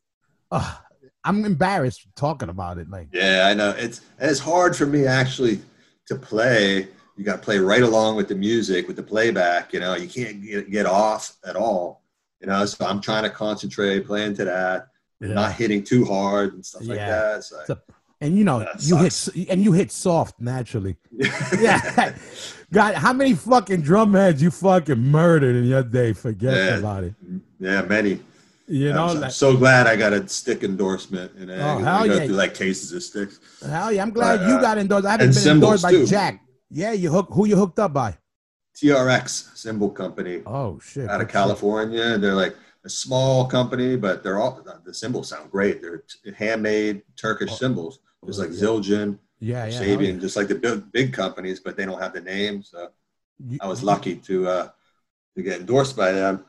[0.51, 0.75] uh,
[1.23, 2.89] I'm embarrassed talking about it.
[2.89, 3.71] Like, Yeah, I know.
[3.71, 5.61] It's and it's hard for me actually
[6.07, 6.87] to play.
[7.17, 9.71] You got to play right along with the music, with the playback.
[9.73, 12.03] You know, you can't get, get off at all.
[12.41, 14.89] You know, so I'm trying to concentrate, playing to that,
[15.21, 17.09] not hitting too hard and stuff like Yeah.
[17.09, 17.43] that.
[17.43, 17.79] So, So-
[18.21, 19.37] and you know, you hit sucks.
[19.49, 20.95] and you hit soft naturally.
[21.59, 22.15] yeah.
[22.71, 26.13] God, how many fucking drum heads you fucking murdered in your day?
[26.13, 26.77] Forget Yeah.
[26.77, 27.13] about it.
[27.59, 28.19] yeah, many.
[28.67, 31.33] You know, I'm, so- like, so glad I got a stick endorsement.
[31.35, 32.25] And Oh, I, hell go yeah.
[32.25, 33.39] through like cases of sticks.
[33.63, 35.05] hell yeah, I'm glad uh, you got endorsed.
[35.05, 36.05] I haven't been endorsed by too.
[36.07, 36.41] Jack.
[36.71, 38.17] Yeah, you hook who you hooked up by?
[38.75, 41.09] TRX Cymbal Company Oh shit.
[41.09, 41.31] out of Good shit.
[41.33, 42.17] California.
[42.17, 42.55] They're like
[42.85, 45.81] a small company, but they're all the cymbals sound great.
[45.81, 46.03] They're
[46.37, 47.55] handmade Turkish Oh.
[47.55, 48.59] cymbals, just like Yeah.
[48.61, 49.81] Zildjian, Yeah, yeah.
[49.81, 52.61] Sabian, just like the big, big companies, but they don't have the name.
[52.63, 52.89] So
[53.45, 53.57] yeah.
[53.61, 54.69] I was lucky to uh,
[55.35, 56.45] to get endorsed by them.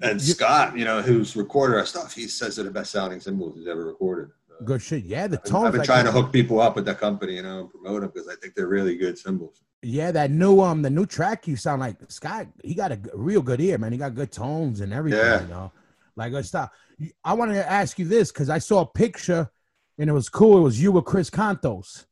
[0.00, 3.20] And You- Scott, you know, who's recorded our stuff, he says they're the best sounding
[3.20, 4.30] cymbals he's ever recorded.
[4.48, 5.04] So Good shit.
[5.04, 7.36] Yeah, the I've been- I've been like- trying to hook people up with that company,
[7.36, 9.60] you know, and promote them because I think they're really good cymbals.
[9.82, 12.48] Yeah, that new um the new track you sound like Scott.
[12.64, 13.92] He got a g- real good ear, man.
[13.92, 15.20] He got good tones and everything.
[15.20, 15.42] Yeah.
[15.42, 15.72] You know,
[16.16, 16.70] like good stuff.
[17.24, 19.48] I wanted to ask you this because I saw a picture
[19.98, 20.58] and it was cool.
[20.58, 22.06] It was you with Chris Kontos.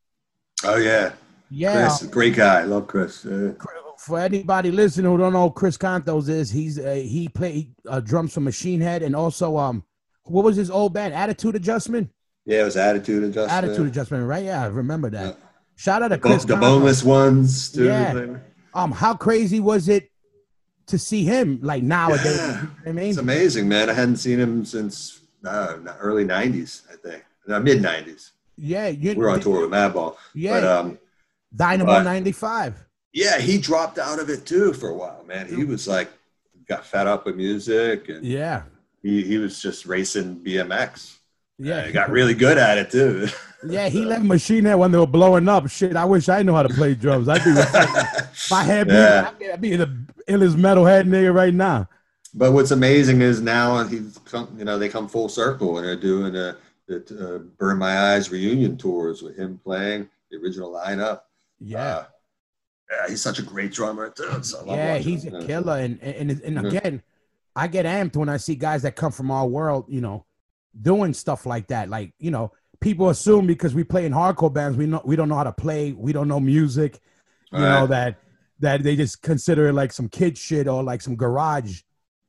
[0.64, 1.12] Oh yeah,
[1.50, 1.88] Yeah.
[1.88, 2.62] Chris, great guy.
[2.62, 3.24] Love Chris.
[3.28, 3.50] Yeah.
[3.98, 7.98] For anybody listening who don't know who Chris Kontos is, he's uh, he played uh,
[7.98, 9.82] drums for Machine Head and also um
[10.22, 11.14] what was his old band?
[11.14, 12.10] Attitude Adjustment.
[12.44, 13.50] Yeah, it was attitude adjustment.
[13.64, 14.44] Attitude Adjustment, right?
[14.44, 15.36] Yeah, I remember that.
[15.36, 15.45] Yeah.
[15.76, 16.44] Shout out to Chris.
[16.44, 17.84] the boneless ones too.
[17.86, 18.36] Yeah.
[18.74, 20.10] Um, how crazy was it
[20.86, 22.36] to see him like nowadays?
[22.36, 22.60] Yeah.
[22.60, 23.88] You know I mean, It's amazing, man.
[23.90, 28.30] I hadn't seen him since uh, early '90s, I think, no, mid '90s.
[28.56, 30.98] yeah, you, We were on tour with Madball, Yeah, but um,
[31.54, 32.84] Dynamo '95.
[33.12, 35.46] yeah, he dropped out of it too for a while, man.
[35.46, 36.10] He was like,
[36.68, 38.62] got fed up with music, and Yeah,
[39.02, 41.16] he, he was just racing BMX.
[41.58, 43.28] yeah, he got really good at it too.
[43.70, 43.88] yeah.
[43.88, 45.68] He left Machine Head when they were blowing up.
[45.68, 47.28] Shit, I wish I knew how to play drums.
[47.28, 49.28] I'd be if I had, Yeah.
[49.28, 49.86] I'd be, I'd be the
[50.28, 51.88] illest metalhead nigga right now.
[52.34, 55.96] But what's amazing is now he's come, you know, they come full circle and they're
[55.96, 56.56] doing a,
[56.86, 56.96] the
[57.36, 61.20] uh, Burn My Eyes reunion tours with him playing the original lineup.
[61.58, 62.04] Yeah, Uh,
[62.90, 64.42] yeah, he's such a great drummer too.
[64.42, 65.78] So I yeah, he's a killer.
[65.78, 66.76] And and and, and Mhm.
[66.76, 67.02] again,
[67.56, 70.26] I get amped when I see guys that come from our world, you know,
[70.80, 71.88] doing stuff like that.
[71.88, 75.28] Like you know, people assume because we play in hardcore bands, we know we don't
[75.28, 77.00] know how to play, we don't know music.
[77.52, 77.88] you know Right.
[77.90, 78.16] that
[78.58, 81.82] that they just consider it like some kid shit or like some garage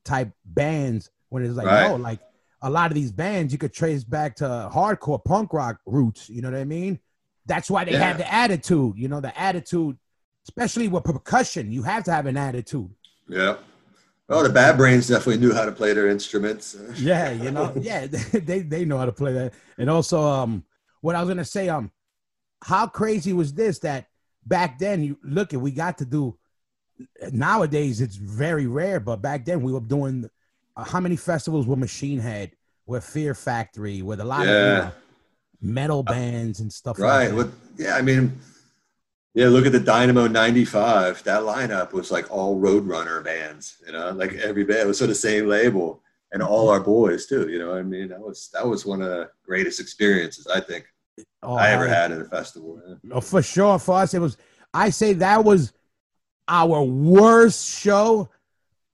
[0.05, 1.89] type bands when it's like Right.
[1.89, 2.19] no like
[2.61, 6.41] a lot of these bands you could trace back to hardcore punk rock roots you
[6.41, 6.99] know what i mean
[7.47, 8.07] that's why they Yeah.
[8.07, 9.97] have the attitude you know the attitude
[10.47, 12.89] especially with percussion you have to have an attitude
[13.27, 13.57] Yeah.
[14.28, 16.75] Well, the Bad Brains definitely knew how to play their instruments.
[16.97, 20.63] yeah you know yeah they they know how to play that and also um
[21.01, 21.91] what i was gonna say um
[22.63, 24.07] how crazy was this that
[24.45, 26.36] back then you look at we got to do
[27.32, 30.28] nowadays it's very rare but back then we were doing
[30.75, 32.51] uh, how many festivals were machine head
[32.86, 34.91] were fear factory with a lot of you know,
[35.61, 37.28] metal bands and stuff Right.
[37.28, 37.36] like that.
[37.36, 38.39] What, yeah, I mean,
[39.38, 41.23] yeah, look at the Dynamo 95.
[41.23, 45.15] That lineup was like all Roadrunner bands, you know, like every band was sort of
[45.15, 46.01] the same label.
[46.33, 47.47] and all our boys too.
[47.49, 50.83] You know, I mean, that was that was one of the greatest experiences I think
[51.41, 52.71] Oh, I ever had at a festival.
[52.85, 52.95] yeah.
[53.15, 53.79] Oh, for sure.
[53.79, 54.35] For us, it was.
[54.73, 55.71] I say that was
[56.49, 58.29] our worst show,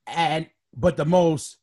[0.07, 1.57] and but the most,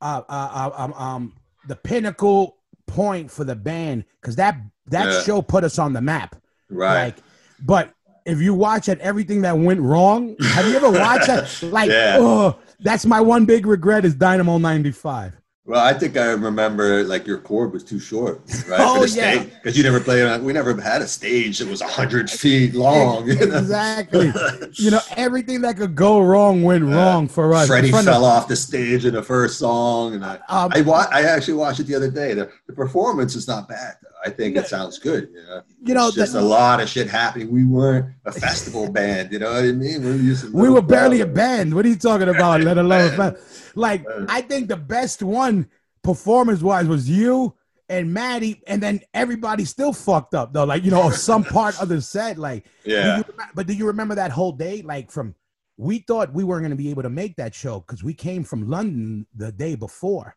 [0.00, 1.32] uh, uh, uh, um, um,
[1.68, 4.54] the pinnacle point for the band because that
[4.88, 5.22] that Yeah.
[5.22, 6.36] show put us on the map.
[6.68, 7.04] Right.
[7.06, 7.16] Like,
[7.64, 7.94] but
[8.26, 11.44] if you watch at everything that went wrong, have you ever watched that?
[11.72, 12.16] Like, Yeah.
[12.18, 15.34] oh, that's my one big regret is Dynamo '95.
[15.66, 18.80] Well, I think I remember like your cord was too short, right?
[18.80, 19.44] Oh, yeah.
[19.44, 20.44] because you never played on.
[20.44, 23.26] We never had a stage that was hundred feet long.
[23.26, 23.56] you know?
[23.58, 24.30] Exactly.
[24.74, 27.68] You know, everything that could go wrong went wrong for us.
[27.68, 30.80] Freddie front of- fell off the stage in the first song, and I, Um, I,
[30.82, 32.34] wa- I actually watched it the other day.
[32.34, 33.94] The, the performance is not bad.
[34.02, 34.08] Though.
[34.24, 35.28] I think it sounds good.
[35.34, 37.50] You know, you know, It's just the- a lot of shit happening.
[37.50, 39.32] We weren't a festival band.
[39.32, 40.02] You know what I mean?
[40.02, 41.74] We were, to we were barely a band.
[41.74, 42.62] What are you talking about?
[42.62, 43.36] Let alone
[43.74, 44.26] like Man.
[44.28, 45.68] I think the best one
[46.02, 47.54] performance wise was you
[47.90, 50.64] and Maddie, and then everybody still fucked up though.
[50.64, 52.38] Like you know, some part of the set.
[52.38, 54.80] Like, do Yeah, you, but do you remember that whole day?
[54.80, 55.34] Like from
[55.76, 58.42] we thought we weren't going to be able to make that show because we came
[58.44, 60.34] from London the day before.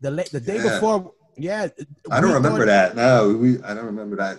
[0.00, 0.74] The la- the day Yeah.
[0.74, 1.68] before, yeah.
[2.10, 2.96] I don't remember that.
[2.96, 3.62] No, we.
[3.62, 4.38] I don't remember that.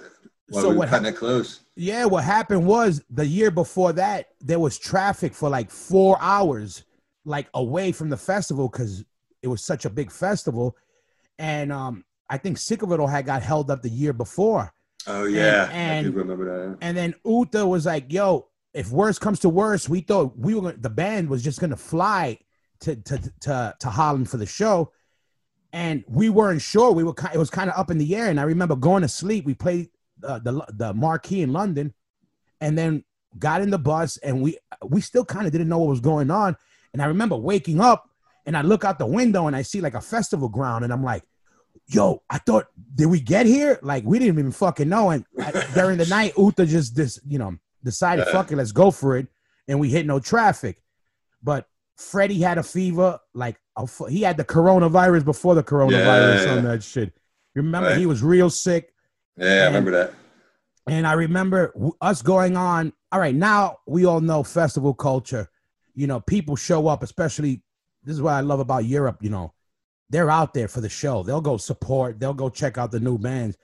[0.51, 1.61] Well, So we what it close.
[1.75, 6.83] Yeah, what happened was the year before that, there was traffic for like four hours,
[7.25, 9.03] like away from the festival because
[9.41, 10.75] it was such a big festival.
[11.37, 14.73] And um, I think Sick of It All had got held up the year before.
[15.07, 16.77] Oh yeah, and- do remember that.
[16.81, 20.61] And then Uta was like, yo, if worse comes to worse, we thought we were
[20.61, 22.37] gonna, the band was just gonna fly
[22.81, 24.91] to to to to Holland for the show.
[25.71, 26.91] And we weren't sure.
[26.91, 28.29] We were kind it was kind of up in the air.
[28.29, 29.45] And I remember going to sleep.
[29.45, 29.89] We played
[30.23, 31.93] uh, the the marquee in London,
[32.59, 33.03] and then
[33.37, 34.57] got in the bus, and we
[34.87, 36.55] we still kind of didn't know what was going on.
[36.93, 38.09] And I remember waking up,
[38.45, 41.03] and I look out the window, and I see like a festival ground, and I'm
[41.03, 41.23] like,
[41.87, 43.79] "Yo, I thought did we get here?
[43.81, 47.37] Like we didn't even fucking know." And I, during the night, Uta just this you
[47.37, 48.27] know decided.
[48.27, 49.27] "Fuck it, let's go for it,"
[49.67, 50.81] and we hit no traffic.
[51.43, 53.59] But Freddie had a fever, like
[54.09, 56.55] he had the coronavirus before the coronavirus Yeah.
[56.57, 57.13] on that shit.
[57.55, 57.97] Remember, Right.
[57.97, 58.93] he was real sick.
[59.37, 60.13] Yeah, I remember that.
[60.87, 62.93] And I remember w- us going on.
[63.11, 65.49] All right, now we all know festival culture.
[65.93, 67.61] You know, people show up, especially
[68.03, 69.17] this is what I love about Europe.
[69.21, 69.53] You know,
[70.09, 71.23] they're out there for the show.
[71.23, 72.19] They'll go support.
[72.19, 73.57] They'll go check out the new bands.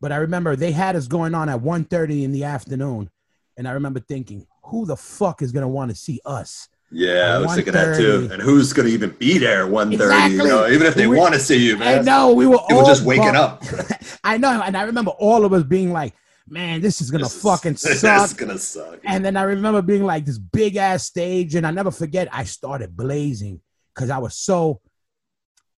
[0.00, 3.10] But I remember they had us going on at 1.30 in the afternoon,
[3.56, 6.68] and I remember thinking, who the fuck is gonna want to see us?
[6.96, 8.28] Yeah, I was thinking that too.
[8.32, 10.36] And who's going to even be there at 1.30, Exactly.
[10.36, 11.98] you know, even if they We- want to see you, man.
[11.98, 13.64] I know we were People all just waking up.
[14.24, 16.14] I know, and I remember all of us being like,
[16.48, 19.00] "Man, this is gonna This fucking This suck." is going to suck.
[19.04, 22.28] And then I remember being like this big ass stage, and I never forget.
[22.32, 23.60] I started blazing
[23.94, 24.80] because I was so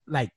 [0.07, 0.31] like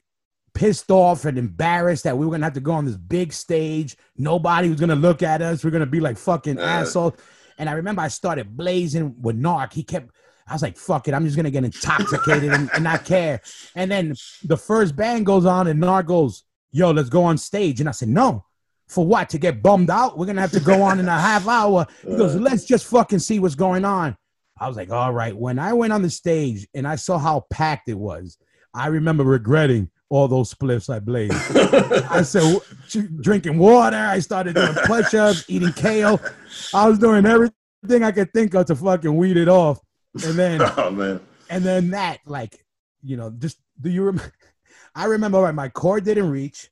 [0.54, 3.96] pissed off and embarrassed that we were gonna have to go on this big stage.
[4.18, 5.64] Nobody was gonna look at us.
[5.64, 6.64] We're gonna be like fucking Uh.
[6.64, 7.14] assholes.
[7.58, 9.74] And I remember I started blazing with Narc.
[9.74, 10.12] He kept.
[10.50, 13.42] I was like, "Fuck it, I'm just gonna get intoxicated and, and not care."
[13.76, 17.80] And then the first band goes on, and Narc goes, "Yo, let's go on stage."
[17.80, 18.46] And I said, "No."
[18.88, 19.30] For what?
[19.30, 20.18] To get bummed out?
[20.18, 21.86] We're gonna have to go on in a half hour.
[22.02, 22.40] He goes, Uh.
[22.40, 24.18] let's just fucking see what's going on.
[24.60, 25.38] I was like, all right.
[25.38, 28.40] When I went on the stage and I saw how packed it was,
[28.74, 31.34] I remember regretting all those spliffs I blazed.
[32.10, 32.60] I said,
[33.22, 33.96] drinking water.
[33.96, 36.20] I started doing push ups, eating kale.
[36.74, 39.78] I was doing everything I could think of to fucking weed it off.
[40.24, 41.20] And then, oh, man.
[41.50, 42.66] and then that, like,
[43.04, 44.32] you know, just do you remember?
[44.96, 46.70] I remember when my cord didn't reach.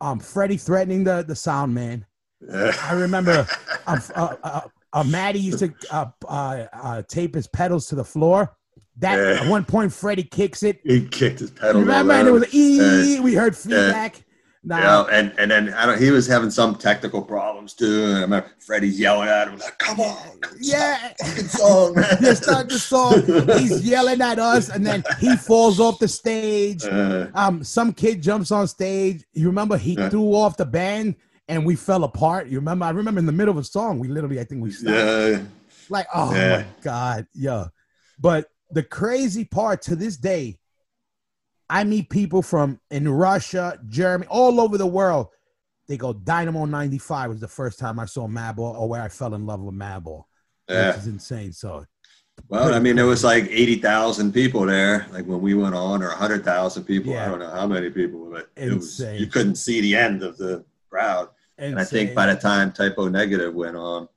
[0.00, 2.06] Um, Freddie threatening the the sound man.
[2.40, 2.72] Yeah.
[2.82, 3.46] I remember
[3.86, 4.60] uh, uh, uh,
[4.92, 8.54] uh, Maddie used to uh, uh, uh, tape his pedals to the floor.
[8.98, 9.42] That Yeah.
[9.44, 10.80] at one point Freddie kicks it.
[10.84, 11.80] He kicked his pedal.
[11.80, 13.18] Remember, and it was e.
[13.20, 14.16] We heard feedback.
[14.16, 14.22] Yeah,
[14.64, 16.00] Nah, and and then I don't.
[16.00, 18.04] He was having some technical problems too.
[18.06, 21.12] And I remember Freddie's yelling at him like, "Come on, yeah.
[21.24, 23.22] fucking song, man." Just start the song.
[23.58, 26.84] He's yelling at us, and then he falls off the stage.
[26.84, 29.24] Uh, Um, some kid jumps on stage.
[29.32, 30.08] You remember he Yeah.
[30.08, 31.14] threw off the band,
[31.46, 32.48] and we fell apart.
[32.48, 32.84] You remember?
[32.84, 34.90] I remember in the middle of a song, we literally, I think we stopped.
[34.96, 35.38] yeah,
[35.88, 36.56] Like, oh Yeah.
[36.58, 37.26] my God.
[37.32, 37.66] Yeah.
[38.18, 40.58] But the crazy part to this day,
[41.70, 45.28] I meet people from in Russia, Germany, all over the world.
[45.86, 49.34] They go, Dynamo 95 was the first time I saw Madball or where I fell
[49.34, 50.24] in love with Madball.
[50.68, 50.88] yeah.
[50.88, 51.52] Which is insane.
[51.52, 51.84] So
[52.48, 56.02] Well, I mean, there was like eighty thousand people there, like when we went on,
[56.02, 57.12] or hundred thousand people.
[57.12, 57.24] Yeah.
[57.26, 60.36] I don't know how many people, but it was you couldn't see the end of
[60.36, 61.28] the crowd.
[61.56, 64.08] And I think by the time Type O Negative went on,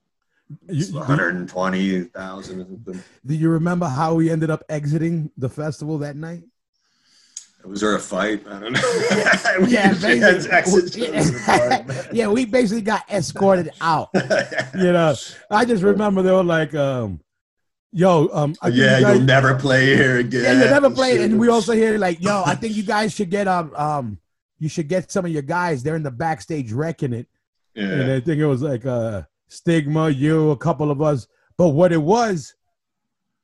[0.69, 2.85] You- it's one hundred and twenty thousand
[3.25, 6.43] do you remember how we ended up exiting the festival that night?
[7.65, 8.45] Was there a fight?
[8.47, 8.81] I don't know.
[9.67, 11.11] Yeah, basically.
[12.17, 14.09] yeah, we basically got escorted out.
[14.13, 15.13] You know,
[15.49, 17.19] I just remember they were like, um,
[17.91, 20.43] "Yo, um, I yeah, you guys- you'll never play here again.
[20.43, 21.31] yeah, you'll never played." Shit.
[21.31, 24.17] And we also hear like, "Yo, I think you guys should get um, um,
[24.59, 25.83] you should get some of your guys.
[25.83, 27.27] They're in the backstage wrecking it."
[27.75, 27.85] Yeah.
[27.85, 31.27] And I think it was like uh, Stigma, you, a couple of us.
[31.57, 32.55] But what it was,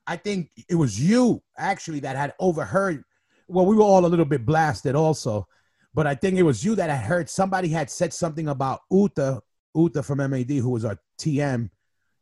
[0.07, 3.03] I think it was you actually that had overheard.
[3.47, 5.47] Well, we were all a little bit blasted also,
[5.93, 9.41] but I think it was you that had heard somebody had said something about Uta,
[9.75, 11.69] Uta from MAD, who was our TM.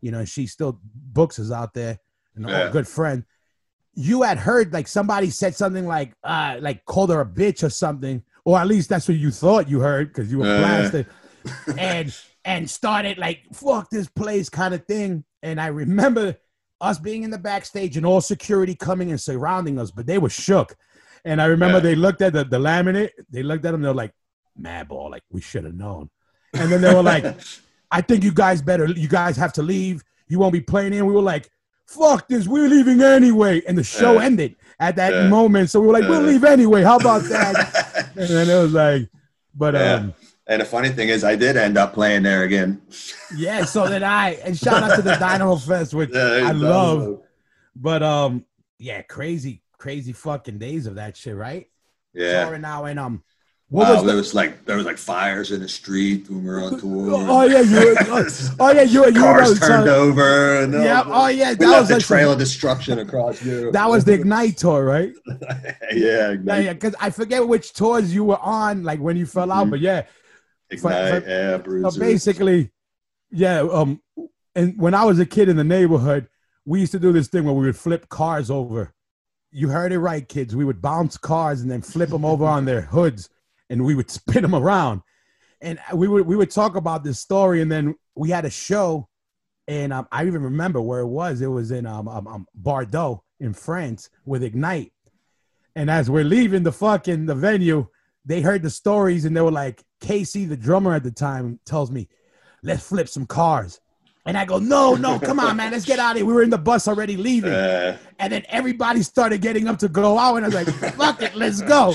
[0.01, 1.97] You know, she still books us out there,
[2.35, 2.67] and Yeah.
[2.67, 3.23] a good friend.
[3.95, 7.69] You had heard like somebody said something like, uh, like called her a bitch or
[7.69, 10.57] something, or at least that's what you thought you heard because you were Yeah.
[10.59, 11.07] blasted
[11.77, 15.23] and and started like fuck this place kind of thing.
[15.41, 16.35] And I remember
[16.81, 20.29] us being in the backstage and all security coming and surrounding us, but they were
[20.29, 20.75] shook.
[21.25, 21.83] And I remember Yeah.
[21.83, 24.13] they looked at the, the laminate, they looked at them, they're like,
[24.59, 26.09] Madball, like we should have known.
[26.53, 27.25] And then they were like,
[27.91, 30.03] I think you guys better, you guys have to leave.
[30.29, 31.05] You won't be playing in.
[31.05, 31.49] We were like,
[31.87, 33.61] fuck this, we're leaving anyway.
[33.67, 34.23] And the show Yeah.
[34.25, 35.27] ended at that Yeah.
[35.27, 35.69] moment.
[35.71, 36.83] So we were like, we'll leave anyway.
[36.83, 38.11] How about that?
[38.15, 39.09] and then it was like,
[39.53, 39.93] but Yeah.
[39.95, 40.13] um,
[40.47, 42.79] and the funny thing is, I did end up playing there again.
[43.35, 44.31] Yeah, so did I.
[44.45, 47.21] And shout out to the Dynamo Fest, which Yeah, I love.
[47.75, 48.45] But um,
[48.77, 51.67] yeah, crazy, crazy fucking days of that shit, right?
[52.11, 52.45] Yeah.
[52.45, 53.23] Touring now and um,
[53.69, 54.17] what Wow, was there the?
[54.17, 57.13] was like there was like fires in the street when we were on tour.
[57.13, 57.75] Oh yeah, you.
[57.77, 58.27] Were, oh,
[58.61, 59.05] oh yeah, you.
[59.05, 60.61] You Cars were, turned so- over.
[60.63, 61.03] And Yeah.
[61.05, 63.73] Oh yeah, that was a like trail of destruction across Europe.
[63.73, 65.11] that was the Ignite tour, right?
[65.27, 66.63] yeah, Yeah, Ignite.
[66.65, 66.73] yeah.
[66.73, 69.71] Because I forget which tours you were on, like when you fell out, Mhm.
[69.71, 70.05] but yeah.
[70.71, 72.71] Ignite, for- yeah, So basically,
[73.29, 73.59] yeah.
[73.61, 74.01] Um,
[74.55, 76.27] and when I was a kid in the neighborhood,
[76.65, 78.91] we used to do this thing where we would flip cars over.
[79.57, 80.53] You heard it right, kids.
[80.53, 83.29] We would bounce cars and then flip them over on their hoods,
[83.69, 85.01] and we would spin them around.
[85.61, 89.07] And we would we would talk about this story, and then we had a show,
[89.65, 91.39] and um, I even remember where it was.
[91.39, 94.91] It was in um, um, um Bordeaux in France with Ignite.
[95.75, 97.87] And as we're leaving the fucking the venue,
[98.25, 101.91] they heard the stories and they were like, Casey, the drummer at the time, tells
[101.91, 102.07] me,
[102.63, 103.79] let's flip some cars.
[104.27, 106.25] And I go, no, no, come on, man, let's get out of here.
[106.25, 107.51] We were in the bus already leaving.
[107.53, 110.35] Uh, And then everybody started getting up to go out.
[110.37, 111.93] And I was like, fuck it, let's go.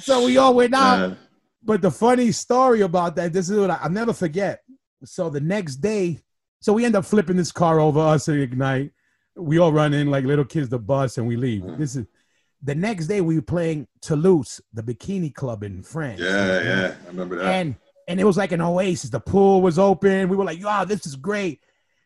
[0.00, 0.98] So we all went out.
[1.12, 1.14] uh,
[1.62, 4.60] But the funny story about that, this is what I, I'll never forget.
[5.04, 6.18] So the next day,
[6.60, 8.90] so we end up flipping this car over us at Ignite.
[9.36, 11.62] We all run in like little kids, the bus, and we leave.
[11.62, 11.78] Mhm.
[11.78, 12.06] This is
[12.64, 16.20] the next day we were playing Toulouse, the bikini club in France.
[16.20, 17.46] yeah, yeah, I remember that.
[17.54, 17.76] And
[18.08, 19.10] and it was like an oasis.
[19.10, 20.28] The pool was open.
[20.28, 21.60] We were like, "Wow, this is great."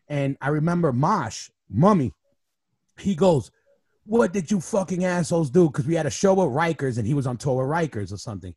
[0.09, 2.13] And I remember Mosh, Mummy,
[2.99, 3.49] he goes,
[4.05, 7.13] "What did you fucking assholes do?" Because we had a show with Rikers, and he
[7.13, 8.53] was on tour with Rikers or something.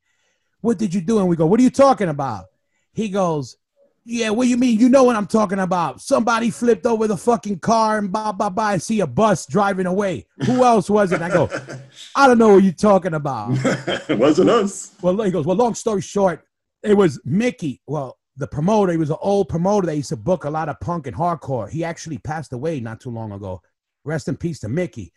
[0.60, 1.20] What did you do?
[1.20, 2.46] And we go, "What are you talking about?"
[2.92, 3.56] He goes,
[4.04, 4.80] "Yeah, what do you mean?
[4.80, 6.00] You know what I'm talking about?
[6.00, 8.72] Somebody flipped over the fucking car and blah blah blah.
[8.72, 10.26] And see a bus driving away.
[10.46, 11.48] Who else was it?" I go,
[12.16, 13.50] "I don't know what you're talking about."
[14.10, 14.96] it wasn't us.
[15.00, 16.45] Well, he goes, well, long story short,
[16.86, 17.82] it was Mickey.
[17.86, 20.78] Well, the promoter, he was an old promoter that used to book a lot of
[20.80, 21.70] punk and hardcore.
[21.70, 23.62] He actually passed away not too long ago.
[24.04, 25.12] Rest in peace to Mickey.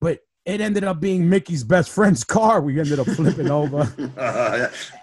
[0.00, 2.60] But it ended up being Mickey's best friend's car.
[2.60, 3.82] We ended up flipping over.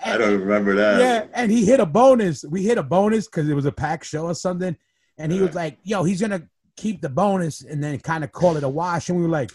[0.05, 0.99] I don't remember that.
[0.99, 2.43] Yeah, and he hit a bonus.
[2.43, 4.76] We hit a bonus because it was a packed show or something.
[5.18, 6.43] And he was like, yo, he's gonna
[6.76, 9.09] keep the bonus and then kind of call it a wash.
[9.09, 9.51] And we were like,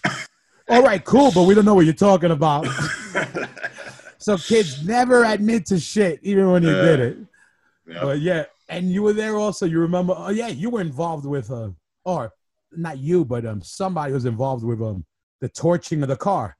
[0.69, 2.67] all right, cool, but we don't know what you're talking about.
[4.29, 6.83] so kids never admit to shit, even when you Yeah.
[6.83, 7.19] did it.
[7.87, 8.01] Yeah.
[8.03, 9.65] But yeah, and you were there also.
[9.65, 10.15] You remember?
[10.17, 11.71] Oh yeah, you were involved with uh,
[12.05, 12.33] or
[12.73, 15.07] not you, but um, somebody was involved with um,
[15.41, 16.57] the torching of the car.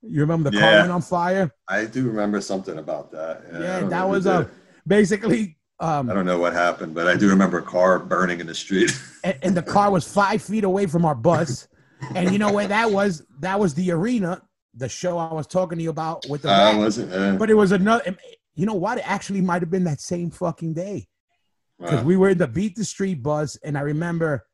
[0.00, 1.50] You remember the car went on fire?
[1.68, 3.42] I do remember something about that.
[3.52, 4.48] I Yeah, that was uh,
[4.86, 8.46] basically I um, don't know what happened, but I do remember a car burning in
[8.46, 8.90] the street.
[9.24, 11.68] and, and the car was five feet away from our bus.
[12.14, 13.22] and you know where that was?
[13.40, 14.40] That was the arena,
[14.74, 16.50] the show I was talking to you about with the.
[16.50, 17.12] I wasn't.
[17.12, 18.16] Uh, but it was another.
[18.54, 18.98] You know what?
[18.98, 21.08] It actually might have been that same fucking day.
[21.78, 22.04] because wow.
[22.04, 24.46] we were in the beat the street bus and i remember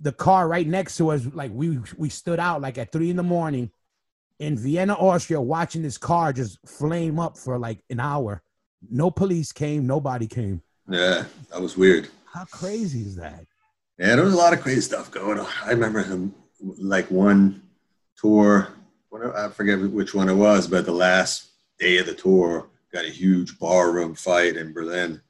[0.00, 3.16] the car right next to us like we we stood out like at three in
[3.16, 3.70] the morning
[4.40, 8.42] in vienna austria watching this car just flame up for like an hour
[8.90, 12.08] no police came nobody came yeah, that was weird.
[12.32, 13.46] how crazy is that
[13.98, 15.46] Yeah, there was a lot of crazy stuff going on.
[15.64, 17.62] I remember him like one
[18.16, 18.68] tour.
[19.14, 23.10] I forget which one it was, but the last day of the tour got a
[23.10, 25.20] huge barroom fight in Berlin.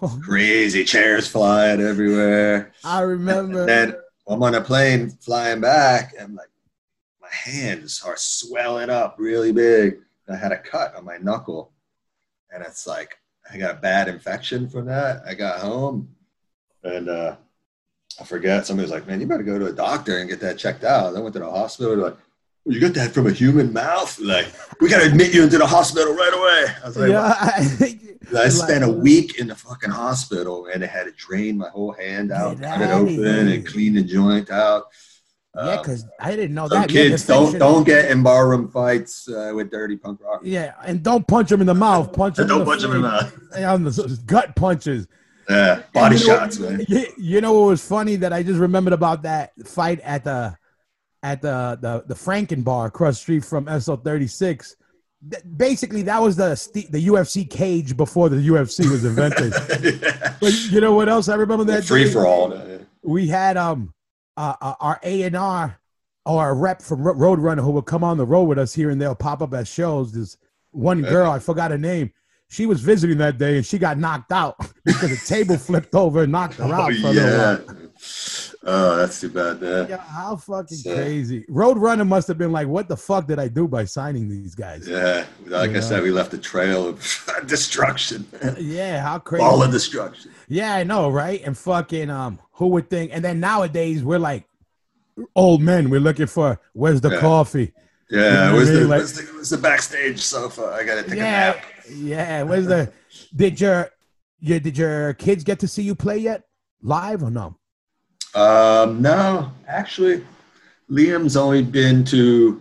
[0.22, 2.72] Crazy chairs flying everywhere.
[2.84, 3.94] i remember And then
[4.28, 6.14] I'm on a plane flying back.
[6.20, 6.50] I'm like,
[7.20, 9.98] my hands are swelling up really big.
[10.28, 11.72] I had a cut on my knuckle,
[12.50, 13.18] and it's like
[13.52, 15.22] I got a bad infection from that.
[15.24, 16.08] I got home,
[16.82, 17.36] and uh,
[18.20, 18.66] I forget.
[18.66, 21.14] Somebody was like, "Man, you better go to a doctor and get that checked out."
[21.14, 21.94] I went to the hospital.
[21.94, 22.16] They're like,
[22.66, 24.18] "You got that from a human mouth?
[24.18, 24.48] Like,
[24.80, 28.48] we got to admit you into the hospital right away." I was like, yeah, I
[28.48, 32.32] spent a week in the fucking hospital and I had to drain my whole hand
[32.32, 34.84] out, cut it open, and clean the joint out.
[35.54, 36.88] yeah, Um, because I didn't know some that.
[36.90, 40.40] Kids don't don't get in barroom fights uh, with dirty punk rock.
[40.44, 42.12] Yeah, and don't punch him in the mouth.
[42.12, 42.48] Punch him.
[42.48, 43.32] don't the punch them in the mouth.
[43.58, 45.06] On the gut punches.
[45.48, 46.84] Yeah, body And you know- shots, man.
[46.88, 50.56] You, you know what was funny that I just remembered about that fight at the
[51.22, 54.76] at the the the Franken bar across the street from SO thirty six.
[55.56, 56.50] Basically, that was the
[56.90, 59.52] the UFC cage before the UFC was invented.
[60.40, 62.12] but you know what else I remember that Free day?
[62.12, 62.50] for all.
[62.54, 62.78] yeah.
[63.02, 63.92] we had um
[64.36, 65.80] uh, uh, our A and R
[66.26, 68.90] or a rep from Ro- Roadrunner who would come on the road with us here
[68.90, 70.12] and they'll pop up at shows.
[70.12, 70.36] This
[70.72, 72.12] one girl, I forgot her name.
[72.48, 76.24] She was visiting that day and she got knocked out because the table flipped over
[76.24, 76.92] and knocked her Oh, out.
[76.92, 77.58] Little yeah.
[78.68, 79.58] Oh, that's too bad.
[79.62, 79.86] Yeah.
[79.88, 81.44] Yeah, how fucking So- crazy.
[81.48, 84.88] Roadrunner must have been like, what the fuck did I do by signing these guys?
[84.88, 85.24] Yeah.
[85.46, 85.76] Like Yeah.
[85.76, 87.00] I said, we left a trail of
[87.46, 88.26] destruction.
[88.58, 89.44] Yeah, how crazy.
[89.44, 90.32] All of destruction.
[90.48, 91.40] Yeah, I know, right?
[91.44, 93.12] And fucking um, who would think?
[93.14, 94.44] And then nowadays we're like
[95.36, 95.88] old men.
[95.88, 97.20] We're looking for where's the Yeah.
[97.20, 97.72] coffee?
[98.10, 98.46] Yeah.
[98.46, 98.80] You know where's, the.
[98.80, 100.72] Like- where's, the, where's the backstage sofa?
[100.74, 101.64] I gotta take yeah, a nap.
[101.94, 102.42] yeah.
[102.42, 102.92] Where's the?
[103.36, 103.90] Did your,
[104.40, 106.42] your did your kids get to see you play yet
[106.82, 107.56] live or no?
[108.36, 110.24] Um, no, actually,
[110.90, 112.60] Liam's only been to.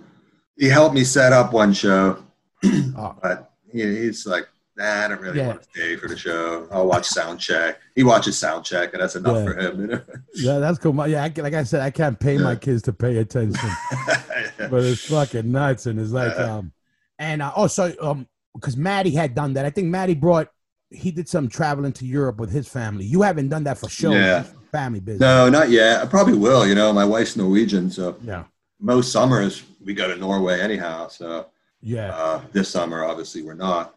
[0.58, 2.24] He helped me set up one show,
[2.64, 4.48] Oh, but he, he's like,
[4.78, 5.48] nah, I don't really Yeah.
[5.48, 6.66] want to stay for the show.
[6.72, 7.80] I'll watch sound check.
[7.94, 9.44] He watches sound check, and that's enough Yeah.
[9.46, 9.82] for him.
[9.82, 10.02] You know?
[10.36, 10.94] yeah, that's cool.
[10.94, 13.70] My- Yeah, I, like I said, I can't pay my kids to pay attention,
[14.58, 15.88] but it's fucking nuts.
[15.88, 16.56] And it's like, Yeah.
[16.58, 16.72] um,
[17.20, 19.66] and uh, also, um, because Maddie had done that.
[19.66, 20.48] I think Maddie brought.
[20.90, 23.04] He did some traveling to Europe with his family.
[23.04, 24.46] You haven't done that for shows, Yeah.
[24.76, 25.22] Family business.
[25.22, 26.02] no, not yet.
[26.02, 26.68] I probably will.
[26.68, 28.44] You know, my wife's Norwegian, so Yeah,
[28.80, 31.08] most summers we go to Norway anyhow.
[31.08, 31.48] So
[31.82, 33.96] yeah, uh, this summer, obviously, we're not.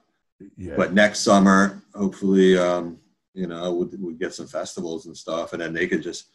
[0.56, 0.74] yeah.
[0.76, 2.98] But next summer, hopefully, um,
[3.34, 6.26] you know, we we get some festivals and stuff, and then they could just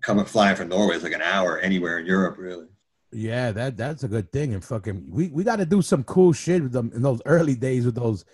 [0.00, 0.94] come and flying from Norway.
[0.94, 2.66] It's like an hour anywhere in Europe, really.
[3.12, 4.54] Yeah, that that's a good thing.
[4.54, 7.54] And fucking, we, we got to do some cool shit with them in those early
[7.54, 8.24] days with those.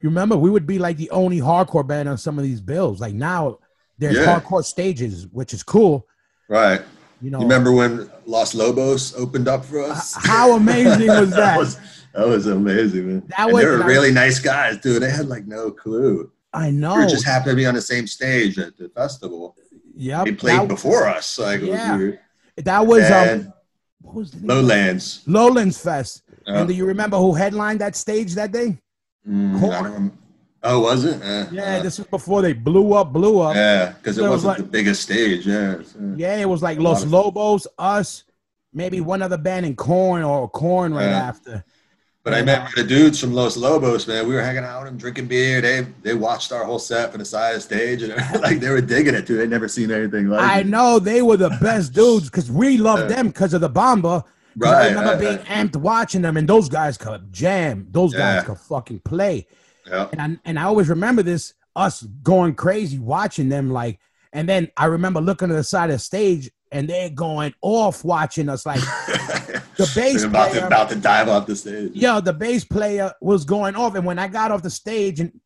[0.00, 3.00] You remember, we would be like the only hardcore band on some of these bills.
[3.00, 3.58] Like now,
[3.98, 4.40] there's Yeah.
[4.40, 6.06] hardcore stages, which is cool.
[6.48, 6.82] Right.
[7.22, 10.14] You know, You remember when Los Lobos opened up for us?
[10.14, 11.36] how amazing was that?
[11.36, 11.78] that was
[12.14, 13.22] that was amazing, man.
[13.28, 15.02] That And was- they were really nice guys, dude.
[15.02, 16.30] They had like no clue.
[16.52, 16.96] I know.
[16.98, 19.54] We just happened to be on the same stage at the festival.
[19.94, 21.38] Yeah, They played that, before us.
[21.38, 21.96] Like Yeah.
[21.96, 22.14] was
[22.64, 23.52] that was um, And
[24.02, 24.46] what was the name?
[24.48, 25.22] Lowlands.
[25.26, 26.22] Lowlands Fest.
[26.46, 28.78] Uh, And do you remember who headlined that stage that day?
[29.28, 30.10] mm,
[30.66, 30.82] I Korn.
[30.82, 31.22] don't rem- oh, was it?
[31.22, 33.54] Uh, Yeah, uh, this was before they blew up, blew up.
[33.56, 35.46] yeah, because it There was wasn't like- the biggest stage.
[35.46, 35.76] Yeah.
[35.84, 38.24] so- Yeah, it was like Los Lobos, us,
[38.72, 41.28] maybe one other band in Korn or Korn right Yeah.
[41.28, 41.64] after.
[42.24, 44.26] But I met the dudes from Los Lobos, man.
[44.28, 45.60] We were hanging out with them, drinking beer.
[45.60, 48.12] They they watched our whole set from the side of the stage, and
[48.42, 49.36] like they were digging it too.
[49.36, 50.66] They'd never seen anything like I it.
[50.66, 53.16] know they were the best dudes because we loved Yeah.
[53.18, 54.24] them because of the Bamba.
[54.58, 55.46] 'Cause I Right, remember right, being right.
[55.46, 57.86] amped watching them, and those guys could jam.
[57.92, 59.46] Those guys could fucking play.
[59.86, 60.08] Yeah.
[60.12, 64.00] And I, and I always remember this us going crazy watching them like
[64.32, 68.04] and then I remember looking to the side of the stage and they're going off
[68.04, 68.80] watching us like
[69.76, 71.92] the bass about player, to, about to dive off the stage.
[71.94, 75.38] yo the bass player was going off and when I got off the stage and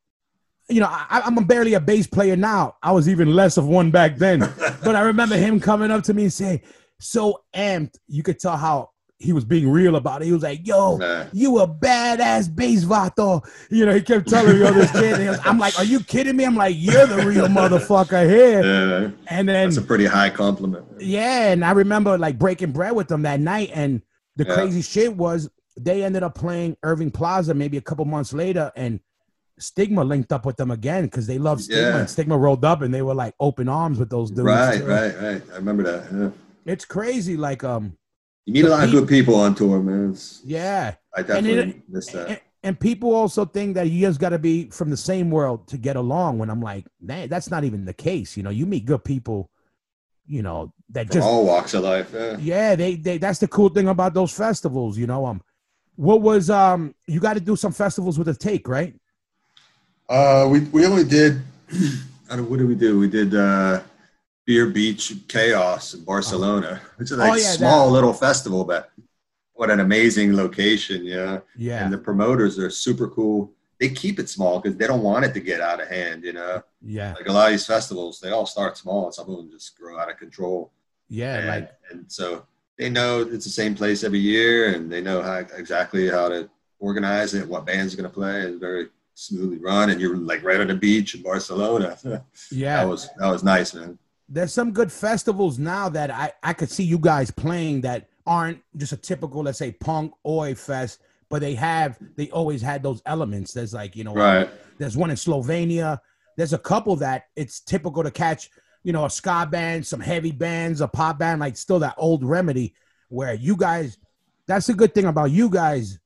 [0.68, 3.91] you know I, I'm barely a bass player now I was even less of one
[3.91, 4.41] back then
[4.84, 6.61] but I remember him coming up to me and saying
[7.01, 10.66] so amped you could tell how he was being real about it he was like
[10.66, 11.26] yo Nah.
[11.32, 13.46] you a badass bass vato.
[13.70, 15.28] You know, he kept telling me all this shit.
[15.28, 16.44] Was- I'm like, are you kidding me?
[16.44, 18.62] I'm like, you're the real motherfucker here.
[18.62, 20.84] Yeah, And then, that's a pretty high compliment.
[20.98, 23.70] yeah, and I remember like breaking bread with them that night.
[23.74, 24.02] And
[24.36, 24.54] the Yeah.
[24.54, 25.48] crazy shit was
[25.78, 28.72] they ended up playing Irving Plaza maybe a couple months later.
[28.74, 29.00] And
[29.58, 31.82] Stigma linked up with them again because they love Stigma.
[31.82, 31.96] Yeah.
[31.98, 34.42] And Stigma rolled up and they were like open arms with those dudes.
[34.42, 34.86] Right, too.
[34.86, 35.42] right, right.
[35.52, 36.04] I remember that.
[36.12, 36.30] Yeah.
[36.72, 37.36] It's crazy.
[37.36, 37.96] Like, um,
[38.47, 40.11] You meet a lot of good people on tour, man.
[40.12, 40.95] It's, yeah.
[41.14, 42.28] I And definitely it- miss that.
[42.28, 45.66] And, and people also think that you just got to be from the same world
[45.68, 46.38] to get along.
[46.38, 48.36] When I'm like, man, that's not even the case.
[48.36, 49.51] You know, you meet good people.
[50.26, 52.11] You know that From just all walks of life.
[52.14, 52.36] Yeah.
[52.38, 52.74] yeah.
[52.76, 54.97] They they that's the cool thing about those festivals.
[54.99, 55.43] You know, um,
[55.97, 58.95] what was um you got to do some festivals with a take, right?
[60.09, 61.41] Uh, we we only did.
[62.30, 62.99] I don't, what did we do?
[62.99, 63.80] We did uh,
[64.47, 66.88] Beer Beach Chaos in Barcelona, uh-huh.
[66.97, 68.91] which is like Oh, yeah, small little festival, but
[69.61, 71.41] what an amazing location, yeah.
[71.57, 71.84] Yeah.
[71.84, 73.53] And the promoters are super cool.
[73.78, 76.32] They keep it small because they don't want it to get out of hand, you
[76.32, 76.62] know.
[76.82, 77.14] yeah.
[77.14, 79.78] Like a lot of these festivals, they all start small and some of them just
[79.78, 80.72] grow out of control.
[81.09, 81.36] Yeah.
[81.36, 82.47] and, Like and so
[82.78, 86.49] they know it's the same place every year and they know how exactly how to
[86.78, 88.41] organize it, what band's are gonna play.
[88.41, 91.99] It's very smoothly run and you're like right on the beach in Barcelona.
[92.51, 92.76] yeah.
[92.76, 93.99] that was that was nice, man.
[94.31, 98.61] There's some good festivals now that I, I could see you guys playing that aren't
[98.76, 103.03] just a typical, let's say, punk oi fest, but they have they always had those
[103.07, 103.53] elements.
[103.53, 104.49] There's like, you know, Right.
[104.78, 105.99] there's one in Slovenia.
[106.37, 108.51] There's a couple that it's typical to catch,
[108.85, 112.24] you know, a ska band, some heavy bands, a pop band, like still that old
[112.24, 112.74] remedy
[113.09, 113.99] where you guys
[114.47, 115.99] that's the good thing about you guys.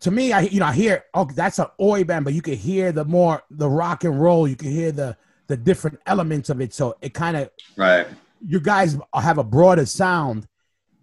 [0.00, 2.54] To me, I you know, I hear oh that's an oi band, but you can
[2.54, 6.60] hear the more the rock and roll, you can hear the the different elements of
[6.60, 6.74] it.
[6.74, 8.06] So it kind of Right.
[8.46, 10.46] you guys have a broader sound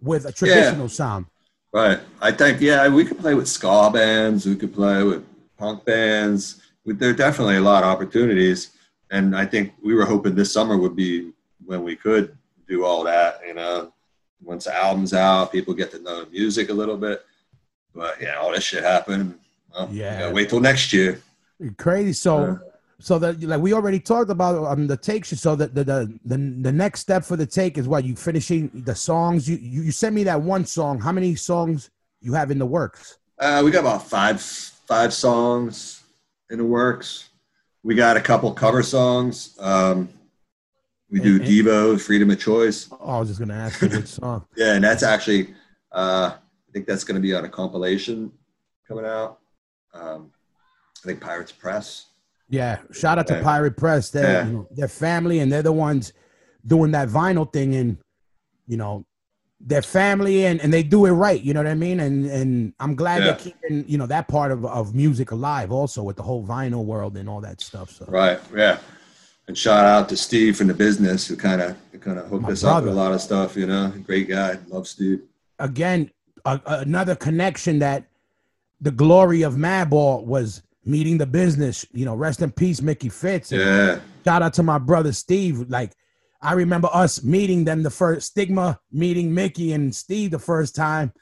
[0.01, 1.25] with a traditional sound.
[1.73, 1.99] Right.
[2.21, 4.45] I think yeah, we could play with ska bands.
[4.45, 5.25] We could play with
[5.57, 6.61] punk bands.
[6.85, 8.71] We, there are definitely a lot of opportunities,
[9.09, 11.31] and I think we were hoping this summer would be
[11.65, 12.37] when we could
[12.67, 13.39] do all that.
[13.47, 13.93] You know,
[14.43, 17.23] once the album's out, people get to know the music a little bit.
[17.95, 19.39] But yeah, all this shit happened.
[19.73, 20.31] Well, Yeah.
[20.31, 21.21] wait till next year.
[21.77, 22.11] Crazy.
[22.13, 22.57] So Uh,
[23.03, 26.37] so that like we already talked about um the take so that the, the the
[26.61, 29.91] the next step for the take is what you finishing the songs you you, you
[29.91, 31.89] sent me that one song how many songs
[32.21, 34.39] you have in the works Uh, we got about five
[34.93, 36.03] five songs
[36.49, 37.29] in the works.
[37.83, 39.57] We got a couple cover songs.
[39.59, 40.07] Um,
[41.09, 42.87] we do And- and- Devo, Freedom of Choice.
[42.91, 45.53] oh, I was just gonna ask you which song Yeah, and that's actually,
[45.91, 48.31] uh, I think that's going to be on a compilation
[48.87, 49.39] coming out.
[49.93, 50.31] Um,
[51.03, 51.87] I think Pirates Press.
[52.49, 54.47] Yeah shout out to Pirate Press they're Yeah.
[54.47, 56.13] you know, their family and they're the ones
[56.65, 57.97] doing that vinyl thing and
[58.67, 59.05] you know
[59.65, 62.73] their family and, and they do it right you know what I mean and and
[62.79, 63.25] I'm glad Yeah.
[63.31, 66.83] they're keeping you know that part of, of music alive also with the whole vinyl
[66.83, 68.39] world and all that stuff so Right.
[68.55, 68.77] Yeah.
[69.47, 72.51] And shout out to Steve from the business who kind of kind of hooked My
[72.51, 73.55] us up with a lot of stuff.
[73.57, 74.57] You know, great guy.
[74.67, 75.21] Love Steve.
[75.59, 76.11] again
[76.45, 78.05] a, another connection that
[78.81, 81.85] the glory of Madball was meeting the business.
[81.91, 83.51] You know, rest in peace, Micky Fitz.
[83.51, 83.99] Yeah.
[84.25, 85.69] Shout out to my brother Steve.
[85.69, 85.91] Like
[86.41, 91.13] I remember us meeting them the first Stigma meeting Mickey and Steve the first time,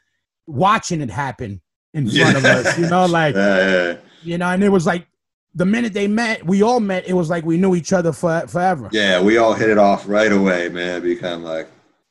[0.48, 1.62] watching it happen
[1.94, 2.78] in front of us.
[2.78, 5.08] You know, like Yeah, yeah, you know, and it was like
[5.54, 7.08] the minute they met, we all met.
[7.08, 8.90] It was like we knew each other for forever.
[8.92, 9.22] yeah.
[9.22, 11.02] We all hit it off right away, man.
[11.02, 11.68] Become like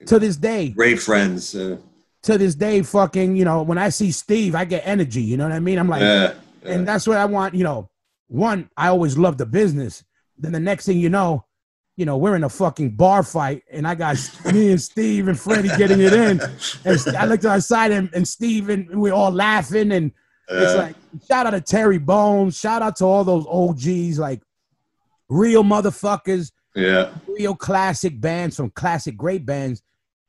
[0.07, 1.55] To this day, great friends.
[1.55, 1.79] Uh,
[2.23, 5.23] to this day, fucking, you know, when I see Steve, I get energy.
[5.23, 5.79] You know what I mean?
[5.79, 6.35] I'm like, yeah.
[6.65, 6.73] Yeah.
[6.73, 7.55] and that's what I want.
[7.55, 7.91] You know,
[8.29, 10.05] one, I always love the business.
[10.39, 11.45] Then the next thing you know,
[11.97, 14.17] you know, we're in a fucking bar fight, and I got
[14.53, 16.41] me and Steve and Freddie getting it in.
[16.85, 20.13] And I looked outside, and, and Steve and we're all laughing, and
[20.49, 20.97] it's Uh, like
[21.29, 24.43] shout out to Terry Bones, shout out to all those OGs, like
[25.29, 27.11] real motherfuckers, yeah.
[27.29, 29.83] real classic bands from classic great bands,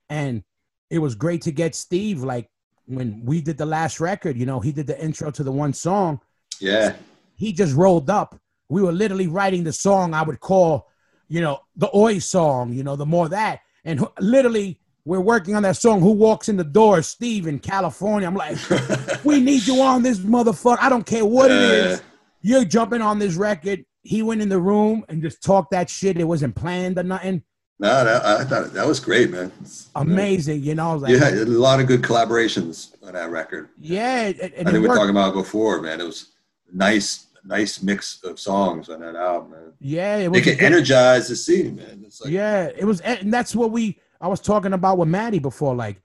[0.09, 0.43] and
[0.89, 2.21] it was great to get Steve.
[2.21, 2.49] Like
[2.95, 5.73] when we did the last record, you know, he did the intro to the one
[5.73, 6.19] song
[6.59, 6.95] Yeah.
[7.35, 8.39] he just rolled up.
[8.69, 10.87] We were literally writing the song I would call,
[11.27, 13.59] you know, the Oi song, you know, the more that.
[13.83, 15.99] And who- literally, we're working on that song.
[16.01, 17.01] Who walks in the door?
[17.01, 18.27] Steve in California.
[18.27, 18.57] I'm like,
[19.23, 20.77] we need you on this motherfucker.
[20.79, 22.01] I don't care what it is.
[22.41, 23.83] You're jumping on this record.
[24.03, 26.17] He went in the room and just talked that shit.
[26.17, 27.43] It wasn't planned or nothing.
[27.81, 29.51] No, that, I thought that was great, man.
[29.95, 30.97] Amazing, you know.
[30.97, 33.69] Like, Yeah, a lot of good collaborations on that record.
[33.79, 35.99] yeah, and, and I think we were talking about it before, man.
[35.99, 36.27] It was
[36.71, 39.73] a nice, nice mix of songs on that album, man.
[39.79, 42.03] yeah, it was They a can energize the scene, man.
[42.05, 43.97] It's like, yeah, it was, and that's what we.
[44.21, 45.73] I was talking about with Maddie before.
[45.73, 46.03] Like,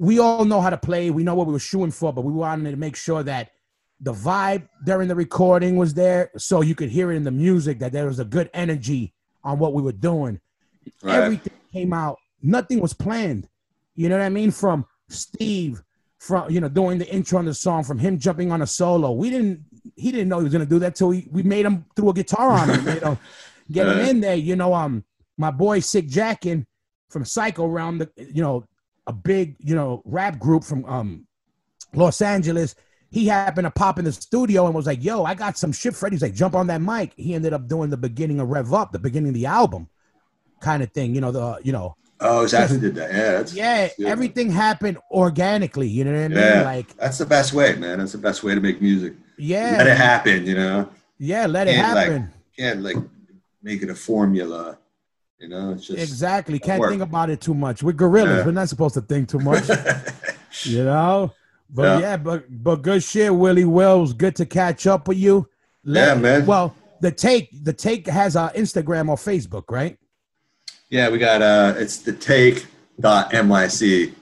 [0.00, 1.10] we all know how to play.
[1.10, 3.52] We know what we were shooting for, but we wanted to make sure that
[4.00, 7.78] the vibe during the recording was there, so you could hear it in the music.
[7.78, 10.40] That there was a good energy on what we were doing.
[11.02, 11.22] Right.
[11.22, 12.18] Everything came out.
[12.42, 13.48] Nothing was planned.
[13.94, 14.50] You know what I mean?
[14.50, 15.82] From Steve,
[16.18, 19.12] from you know doing the intro on the song, from him jumping on a solo.
[19.12, 19.64] We didn't.
[19.94, 22.14] He didn't know he was gonna do that till we, we made him throw a
[22.14, 22.94] guitar on him.
[22.94, 23.18] You know,
[23.70, 24.34] get him in there.
[24.34, 25.04] You know, um,
[25.38, 26.66] my boy Sick Jacken
[27.08, 28.64] from Psycho Realm, the you know,
[29.06, 31.26] a big you know rap group from um
[31.94, 32.74] Los Angeles.
[33.08, 35.94] He happened to pop in the studio and was like, "Yo, I got some shit."
[35.94, 38.92] Freddie's like, "Jump on that mic." He ended up doing the beginning of Rev Up,
[38.92, 39.88] the beginning of the album,
[40.60, 41.14] kind of thing.
[41.14, 42.78] You know, the uh, you know, Oh, exactly.
[42.80, 43.12] Did that?
[43.12, 43.30] Yeah.
[43.32, 45.88] That's, yeah, that's everything happened organically.
[45.88, 46.38] You know what I mean?
[46.38, 46.62] Yeah.
[46.62, 47.98] Like, That's the best way, man.
[47.98, 49.12] That's the best way to make music.
[49.36, 50.88] yeah, Let it happen, you know.
[51.18, 52.32] yeah, let it Can't, like, happen.
[52.58, 52.96] Can't like
[53.62, 54.78] make it a formula,
[55.38, 55.72] you know.
[55.72, 56.58] It's just exactly.
[56.58, 56.88] Can't work.
[56.90, 57.82] think about it too much.
[57.82, 58.38] We're gorillas.
[58.38, 58.46] Yeah.
[58.46, 59.64] We're not supposed to think too much.
[60.62, 61.32] You know,
[61.68, 61.98] but Yeah.
[62.00, 64.14] yeah, but but good shit, Willie Wills.
[64.14, 65.46] Good to catch up with you.
[65.84, 66.46] Yeah, man.
[66.46, 69.98] Well, the take the take has our Instagram or Facebook, right?
[70.90, 72.66] Yeah, we got uh it's the take
[73.00, 74.14] dot NYC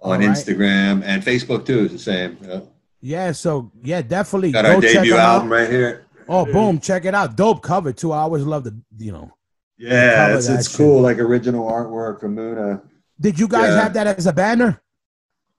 [0.00, 0.28] on right.
[0.28, 2.38] Instagram and Facebook too is the same.
[2.42, 2.60] Yeah.
[3.00, 5.52] Yeah, so yeah, definitely Got go our check debut album out.
[5.56, 6.06] right here.
[6.28, 7.36] Oh, boom, check it out.
[7.36, 8.10] Dope cover too.
[8.12, 9.32] I always love the you know.
[9.78, 10.76] Yeah, it's, it's shit.
[10.78, 12.82] cool, like original artwork from Muna.
[13.20, 13.82] Did you guys Yeah.
[13.82, 14.80] have that as a banner?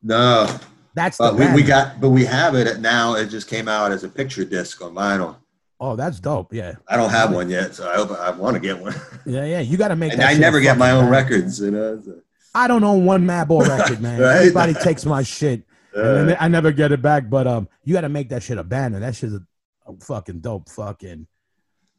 [0.03, 0.47] No,
[0.93, 1.55] That's the but we, banner.
[1.55, 3.15] we got, but we have it now.
[3.15, 5.35] It just came out as a picture disc on vinyl.
[5.80, 6.53] Oh, that's dope.
[6.53, 8.95] Yeah, I don't have one yet, so I hope I want to get one.
[9.25, 9.59] yeah, yeah.
[9.59, 10.13] You got to make.
[10.13, 12.01] and I never get my own records, you know.
[12.03, 12.21] so-
[12.55, 14.19] I don't own one Madball record, man.
[14.21, 14.38] Right?
[14.38, 15.63] Everybody takes my shit,
[15.93, 17.30] and then Uh, I never get it back.
[17.30, 18.99] But um, you got to make that shit a banner.
[18.99, 19.41] That shit's a,
[19.86, 20.67] a fucking dope.
[20.69, 21.28] Fucking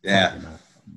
[0.02, 0.48] yeah, fucking,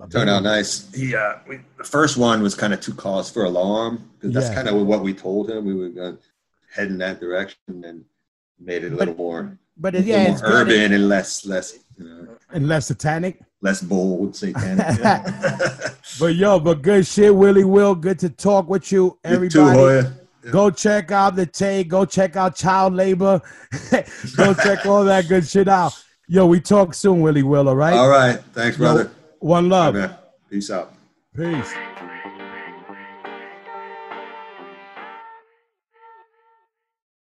[0.01, 0.91] uh, turned out nice.
[0.95, 4.47] He, uh, we, the first one was kind of too Cause for Alarm because that's
[4.49, 4.55] Yeah.
[4.55, 5.65] kind of what we told him.
[5.65, 6.23] We were going to
[6.73, 8.03] head in that direction and
[8.59, 10.45] made it a little more, But it, yeah, more good.
[10.51, 13.39] urban and less, less, you know, and less satanic.
[13.61, 14.99] less bold, satanic.
[14.99, 15.89] Yeah.
[16.19, 17.95] But yo, but good shit, Willie Will.
[17.95, 19.53] Good to talk with you, everybody.
[19.53, 20.13] too, Hoya.
[20.51, 21.87] Go check out the take.
[21.87, 23.41] Go check out child labor.
[24.35, 25.93] go check all that good shit out.
[26.27, 27.69] Yo, we talk soon, Willie Will.
[27.69, 27.93] All right.
[27.93, 29.11] All right, thanks, brother.
[29.39, 29.95] One love.
[29.95, 30.11] right.
[30.49, 30.93] Peace out.
[31.35, 31.71] Peace.